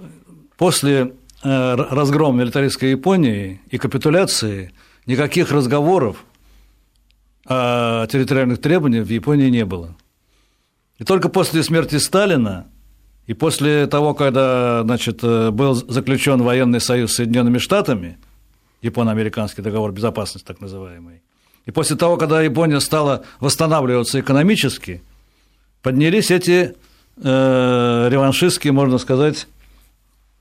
[0.56, 4.72] после Э, разгром милитаристской Японии и капитуляции
[5.06, 6.24] никаких разговоров
[7.46, 9.94] о территориальных требованиях в Японии не было.
[10.98, 12.66] И только после смерти Сталина
[13.26, 18.18] и после того, когда значит, э, был заключен военный союз с Соединенными Штатами,
[18.82, 21.22] Японо-американский договор безопасности так называемый,
[21.64, 25.02] и после того, когда Япония стала восстанавливаться экономически,
[25.80, 26.74] поднялись эти
[27.16, 29.46] э, реваншистские, можно сказать,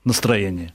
[0.04, 0.74] настроения.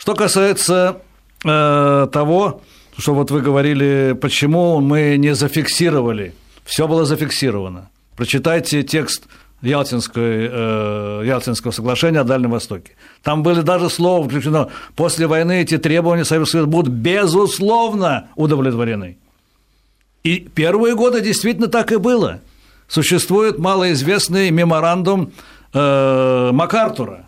[0.00, 1.02] Что касается
[1.44, 2.62] э, того,
[2.96, 6.34] что вот вы говорили, почему мы не зафиксировали,
[6.64, 7.90] все было зафиксировано.
[8.16, 9.24] Прочитайте текст
[9.60, 12.92] Ялтинской, э, Ялтинского соглашения о Дальнем Востоке.
[13.22, 19.18] Там были даже слова включено, после войны эти требования Советского Союза будут безусловно удовлетворены.
[20.24, 22.40] И первые годы действительно так и было.
[22.88, 25.32] Существует малоизвестный меморандум
[25.74, 27.26] э, МакАртура,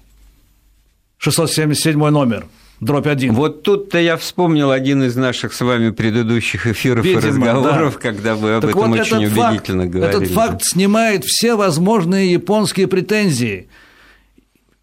[1.18, 2.46] 677 номер–
[2.82, 3.34] дробь один.
[3.34, 8.00] Вот тут-то я вспомнил один из наших с вами предыдущих эфиров Видимо, и разговоров, да.
[8.00, 10.22] когда вы об так этом вот очень убедительно факт, говорили.
[10.24, 13.68] Этот факт снимает все возможные японские претензии.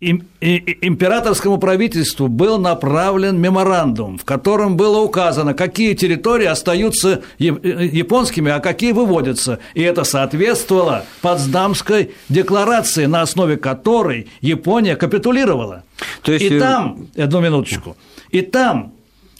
[0.01, 8.61] Императорскому правительству был направлен меморандум, в котором было указано, какие территории остаются э, японскими, а
[8.61, 9.59] какие выводятся.
[9.73, 15.83] И это соответствовало Потсдамской декларации, на основе которой Япония капитулировала.
[16.21, 16.45] То есть...
[16.45, 17.97] И э, там, одну минуточку,
[18.31, 18.93] и там,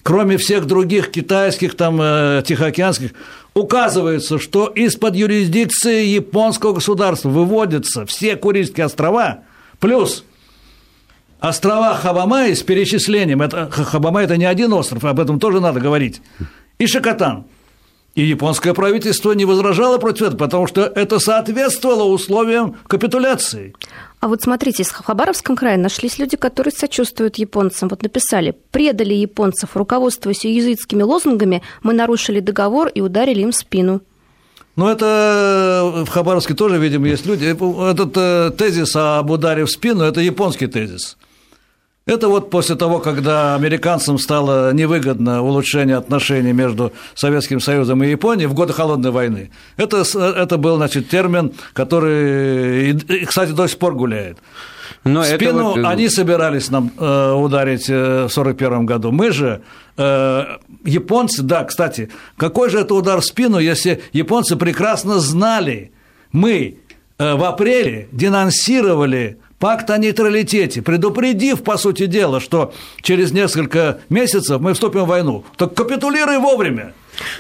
[0.04, 3.12] кроме всех других китайских, там, э, тихоокеанских,
[3.54, 9.40] указывается, что из-под юрисдикции японского государства выводятся все Курильские острова,
[9.80, 10.26] плюс
[11.40, 16.22] острова Хабамай с перечислением, это, Хабамай– это не один остров, об этом тоже надо говорить,
[16.78, 17.46] и Шикотан.
[18.16, 23.74] И японское правительство не возражало против этого, потому что это соответствовало условиям капитуляции.
[24.20, 27.88] А вот смотрите, в Хабаровском крае нашлись люди, которые сочувствуют японцам.
[27.88, 34.02] Вот написали, предали японцев, руководствуясь иезуитскими лозунгами, мы нарушили договор и ударили им в спину.
[34.76, 37.46] Ну, это в Хабаровске тоже, видимо, есть люди.
[37.46, 41.18] Этот э, тезис об ударе в спину– это японский тезис.
[42.10, 48.48] Это вот после того, когда американцам стало невыгодно улучшение отношений между Советским Союзом и Японией
[48.48, 49.52] в годы Холодной войны.
[49.78, 54.40] Это, это был, значит, термин, который, кстати, до сих пор гуляет.
[55.04, 55.78] Но спину вот...
[55.78, 59.12] Э, они собирались нам э, ударить э, в 1941 году.
[59.12, 59.62] Мы же,
[59.96, 60.46] э,
[60.84, 65.92] японцы, да, кстати, какой же это удар в спину, если японцы прекрасно знали,
[66.32, 66.80] мы
[67.20, 74.60] э, в апреле денонсировали пакт о нейтралитете, предупредив, по сути дела, что через несколько месяцев
[74.62, 75.44] мы вступим в войну.
[75.58, 76.94] Так капитулируй вовремя.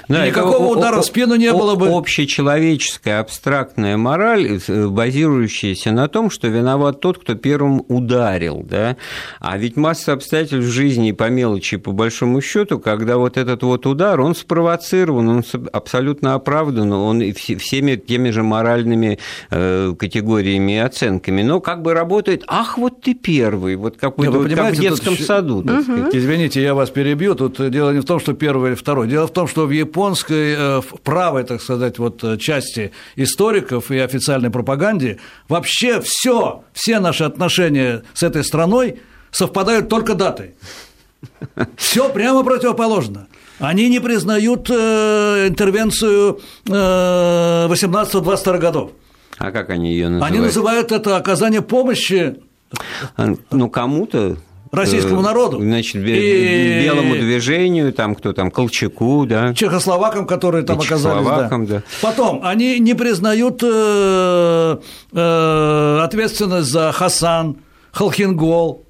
[0.07, 1.87] Да, Никакого удара в спину не было бы.
[1.87, 8.65] Общечеловеческая абстрактная мораль, э, базирующаяся на том, что виноват тот, кто первым ударил.
[8.67, 8.97] Да?
[9.39, 13.85] А ведь масса обстоятельств в жизни по мелочи, по большому счету, когда вот этот вот
[13.85, 19.19] удар, он спровоцирован, он абсолютно оправдан, он всеми теми же моральными
[19.51, 21.41] э, категориями и оценками.
[21.41, 25.15] Но как бы работает, ах, вот ты первый, вот как, бы, вот, как в детском
[25.15, 25.25] тут...
[25.25, 25.57] саду.
[25.59, 26.09] Угу.
[26.13, 27.35] Извините, я вас перебью.
[27.35, 29.07] Тут дело не в том, что первый или второй.
[29.07, 33.91] Дело в том, что в японской э, в правой, так сказать, вот э, части историков
[33.91, 39.01] и официальной пропаганде вообще все, все наши отношения с этой страной
[39.31, 40.55] совпадают только датой.
[41.75, 43.27] Все прямо противоположно.
[43.59, 48.91] Они не признают э, интервенцию э, 18-22 годов.
[49.37, 50.33] А как они ее называют?
[50.33, 52.37] Они называют это оказание помощи.
[53.17, 54.37] А, ну, кому-то
[54.71, 55.59] российскому э, народу.
[55.59, 56.81] Значит, и...
[56.83, 59.53] белому движению, там кто там, Колчаку, да.
[59.53, 61.25] Чехословакам, которые там оказались.
[61.25, 61.49] Да.
[61.49, 61.83] да.
[62.01, 64.77] Потом, они не признают э,
[65.13, 67.57] э, ответственность за Хасан,
[67.91, 68.85] Халхингол,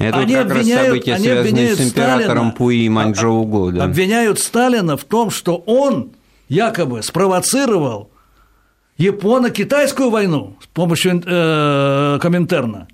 [0.00, 3.72] это они вот как обвиняют, раз события, они связанные с императором Сталина, Пуи и Маньчжоу
[3.72, 3.84] да.
[3.84, 6.12] Обвиняют Сталина в том, что он
[6.48, 8.10] якобы спровоцировал
[8.96, 12.88] Японо-китайскую войну с помощью э, Коминтерна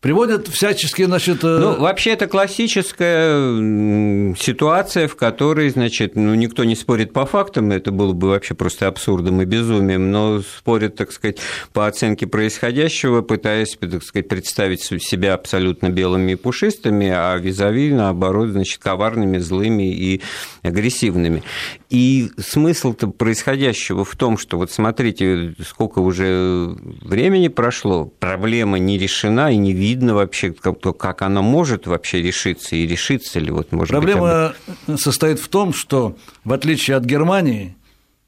[0.00, 1.42] приводят всячески, значит...
[1.42, 7.70] Э, ну, вообще, это классическая ситуация, в которой, значит, ну, никто не спорит по фактам,
[7.72, 11.38] это было бы вообще просто абсурдом и безумием, но спорят, так сказать,
[11.72, 18.50] по оценке происходящего, пытаясь, так сказать, представить себя абсолютно белыми и пушистыми, а визави, наоборот,
[18.50, 20.20] значит, коварными, злыми и
[20.62, 21.42] агрессивными.
[21.90, 29.50] И смысл-то происходящего в том, что вот смотрите, сколько уже времени прошло, проблема не решена
[29.50, 33.50] и не видно вообще, как, как она может вообще решиться и решится ли.
[33.50, 34.52] Вот, может Проблема
[34.86, 37.74] быть, состоит в том, что в отличие от Германии,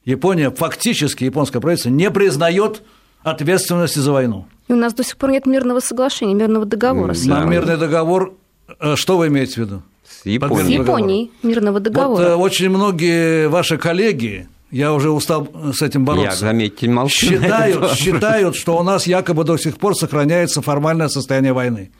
[0.06, 2.82] Япония фактически, японское правительство не признает
[3.22, 4.46] ответственности за войну.
[4.68, 7.14] И у нас до сих пор нет мирного соглашения, мирного договора.
[7.26, 7.44] Да.
[7.44, 8.34] Мирный договор,
[8.78, 9.82] э, что вы имеете в виду?
[10.22, 10.64] С Японией.
[10.64, 12.10] С Японией мирного договора.
[12.10, 16.30] Вот, э, очень многие ваши коллеги, я уже устал с этим бороться.
[16.30, 17.26] Я, заметьте, молчу.
[17.26, 21.90] Считают, считают, что у нас якобы до сих пор сохраняется формальное состояние войны.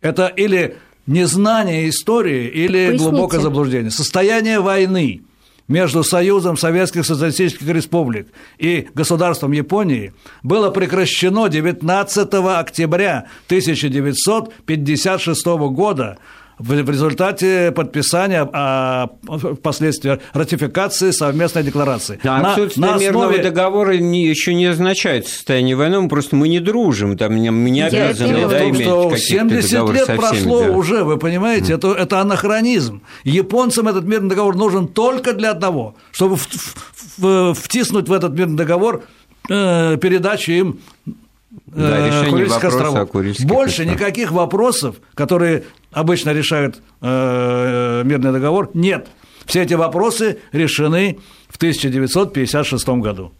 [0.00, 0.76] Это или
[1.06, 3.10] незнание истории, или Поясните.
[3.10, 3.90] глубокое заблуждение.
[3.90, 5.22] Состояние войны
[5.68, 8.28] между Союзом Советских Социалистических Республик
[8.58, 16.18] и государством Японии было прекращено 19 октября 1956 года
[16.58, 22.20] в результате подписания, а впоследствии ратификации совместной декларации.
[22.22, 23.06] Да, на, отсутствие на основе...
[23.06, 27.70] мирного договора не, еще не означает состояние войны, мы просто мы не дружим, там мы
[27.70, 30.70] не обязаны да, иметь что 70 лет всеми, прошло да.
[30.70, 31.76] уже, вы понимаете, mm.
[31.76, 33.02] это, это анахронизм.
[33.24, 38.32] Японцам этот мирный договор нужен только для одного, чтобы в, в, в, втиснуть в этот
[38.32, 39.04] мирный договор
[39.48, 40.80] э, передачу им
[41.66, 43.10] да, э, решение Курильских островов.
[43.10, 44.00] Курильских Больше островах.
[44.00, 49.08] никаких вопросов, которые обычно решают э, мирный договор, нет.
[49.46, 53.32] Все эти вопросы решены в 1956 году.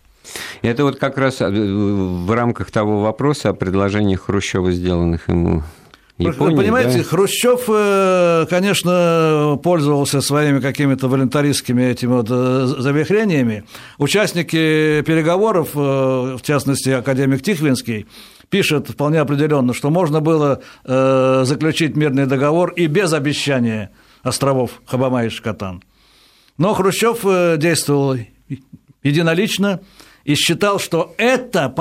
[0.62, 5.62] Это вот как раз в рамках того вопроса о предложениях Хрущева, сделанных ему
[6.19, 7.05] Японии, Понимаете, да?
[7.05, 13.65] Хрущев, э, конечно, пользовался своими какими-то волонтаристскими этими вот э, завихрениями.
[13.99, 18.07] Участники переговоров, э, в частности, академик Тихвинский,
[18.49, 23.91] пишет вполне определенно, что можно было заключить мирный договор и без обещания
[24.23, 25.83] островов Хабама и Шкатан.
[26.57, 27.23] Но Хрущев
[27.59, 28.17] действовал
[29.03, 29.81] единолично
[30.25, 31.75] и считал, что это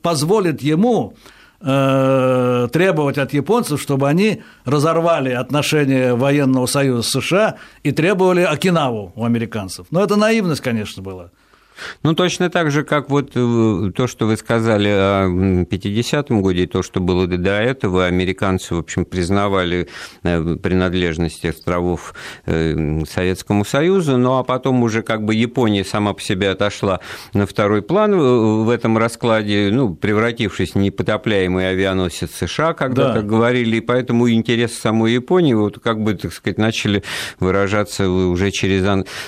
[0.00, 1.16] позволит ему
[1.62, 9.24] Э, требовать от японцев, чтобы они разорвали отношения военного союза США и требовали Окинаву у
[9.26, 9.86] американцев.
[9.90, 11.32] Но это наивность, конечно, была.
[12.02, 15.26] Ну, точно так же, как вот э, то, что вы сказали о
[15.64, 19.88] 50-м годе, и то, что было до этого, американцы, в общем, признавали
[20.22, 22.14] э, принадлежность островов
[22.46, 27.00] э, Советскому Союзу, ну, а потом уже как бы Япония сама по себе отошла
[27.34, 33.22] на второй план в этом раскладе, ну, превратившись в непотопляемый авианосец США, когда да.
[33.22, 37.02] говорили, и поэтому интересы самой Японии вот как бы, так сказать, начали
[37.38, 38.80] выражаться уже через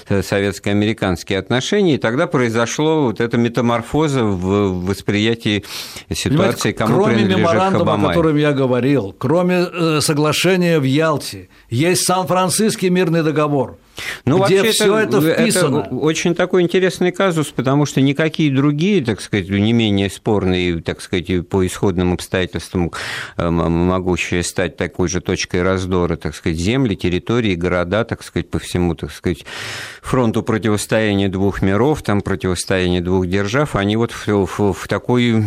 [0.09, 5.65] советско-американские отношения, и тогда произошло вот эта метаморфоза в восприятии
[6.13, 8.07] ситуации, кому кроме принадлежит меморандума, Хабамай.
[8.07, 13.79] о котором я говорил, кроме э, соглашения в Ялте, есть Сан-Франциский мирный договор–
[14.25, 15.79] ну, где все это, это вписано.
[15.81, 21.01] Это очень такой интересный казус, потому что никакие другие, так сказать, не менее спорные, так
[21.01, 22.93] сказать, по исходным обстоятельствам
[23.37, 28.59] э, могущие стать такой же точкой раздора, так сказать, земли, территории, города, так сказать, по
[28.59, 29.45] всему, так сказать,
[30.01, 35.45] фронту противостояния двух миров, там противостояния двух держав, они вот в, в, в такой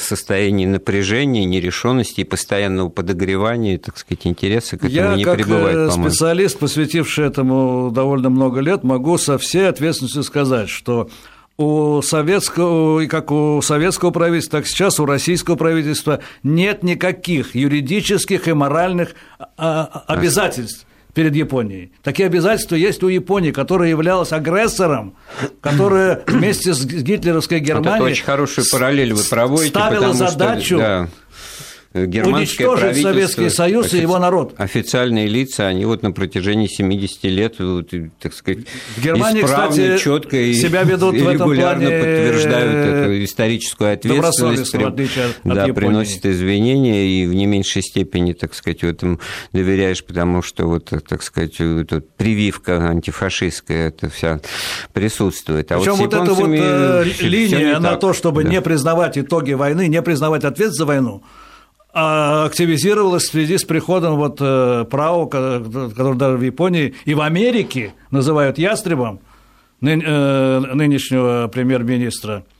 [0.00, 5.90] состоянии напряжения, нерешенности и постоянного подогревания, так сказать, интереса к этому Я, не как э,
[5.90, 7.59] специалист, посвятивший этому
[7.92, 11.08] довольно много лет, могу со всей ответственностью сказать, что
[11.60, 18.48] у советского, и как у советского правительства, так сейчас у российского правительства нет никаких юридических
[18.48, 21.92] и моральных а, а, обязательств перед Японией.
[22.02, 25.14] Такие обязательства есть у Японии, которая являлась агрессором,
[25.60, 27.90] которая вместе с гитлеровской Германией...
[27.90, 29.70] Вот это очень хорошую параллель вы проводите.
[29.70, 30.76] Ставила задачу...
[30.76, 31.08] Что, да
[31.92, 34.54] германское уничтожить Советский Союз и его народ.
[34.56, 38.60] Официальные лица, они вот на протяжении 70 лет, вот, так сказать,
[38.96, 43.24] в Германии, исправно, кстати, четко и, себя ведут и в этом регулярно плане подтверждают эту
[43.24, 45.72] историческую ответственность, при, от да, Японии.
[45.72, 49.18] приносят извинения и в не меньшей степени, так сказать, в этом
[49.52, 54.40] доверяешь, потому что вот, так сказать, вот, прививка антифашистская, это вся
[54.92, 55.72] присутствует.
[55.72, 58.50] А Причем вот, вот эта вот э, линия на то, чтобы да.
[58.50, 61.24] не признавать итоги войны, не признавать ответ за войну,
[61.92, 67.94] активизировалась в связи с приходом вот э, ПРАО, который даже в Японии и в Америке
[68.10, 69.20] называют ястребом
[69.80, 72.44] э, нынешнего премьер-министра–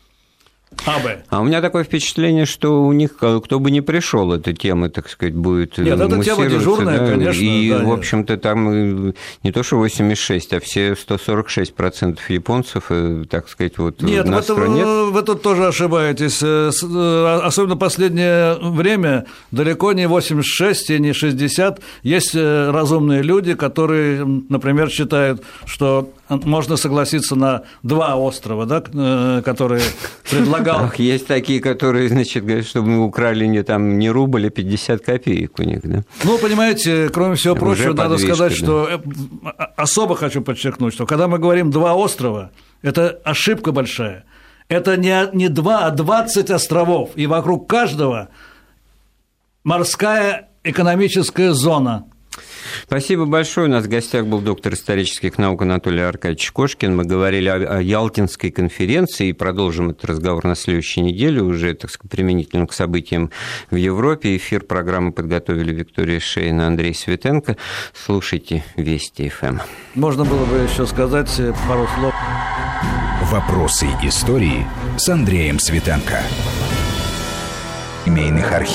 [0.86, 1.24] АБ.
[1.28, 4.88] А у меня такое впечатление, что у них, э, кто бы ни пришел, эта тема,
[4.88, 7.06] так сказать, будет Нет, эта тема дежурная, да?
[7.10, 7.42] конечно.
[7.42, 9.12] И, да, в общем-то, там э,
[9.42, 14.50] не то, что 86, а все 146% японцев, э, так сказать, вот нет, на в
[14.50, 14.86] это, нет.
[15.12, 16.42] вы тут тоже ошибаетесь.
[16.42, 25.42] Особенно последнее время, далеко не 86 и не 60, есть разумные люди, которые, например, считают,
[25.66, 29.82] что можно согласиться на два острова, да, которые
[30.30, 30.86] предлагают предлагал.
[30.86, 35.04] Ах, есть такие, которые, значит, говорят, что мы украли не, там, не рубль, а 50
[35.04, 36.04] копеек у них, да?
[36.24, 38.56] Ну, понимаете, кроме всего Уже прочего, надо сказать, да.
[38.56, 38.98] что э,
[39.76, 42.50] особо хочу подчеркнуть, что когда мы говорим «два острова»,
[42.82, 44.24] это ошибка большая.
[44.68, 48.28] Это не, не два, а 20 островов, и вокруг каждого
[49.64, 52.04] морская экономическая зона–
[52.84, 53.68] Спасибо большое.
[53.68, 56.96] У нас в гостях был доктор исторических наук Анатолий Аркадьевич Кошкин.
[56.96, 62.10] Мы говорили о, Ялтинской конференции и продолжим этот разговор на следующей неделе, уже, так сказать,
[62.10, 63.30] применительно к событиям
[63.70, 64.36] в Европе.
[64.36, 67.56] Эфир программы подготовили Виктория Шейна, Андрей Светенко.
[67.94, 69.58] Слушайте Вести ФМ.
[69.94, 71.30] Можно было бы еще сказать
[71.68, 72.14] пару слов.
[73.30, 76.20] Вопросы истории с Андреем Светенко.
[78.04, 78.68] Семейных архив.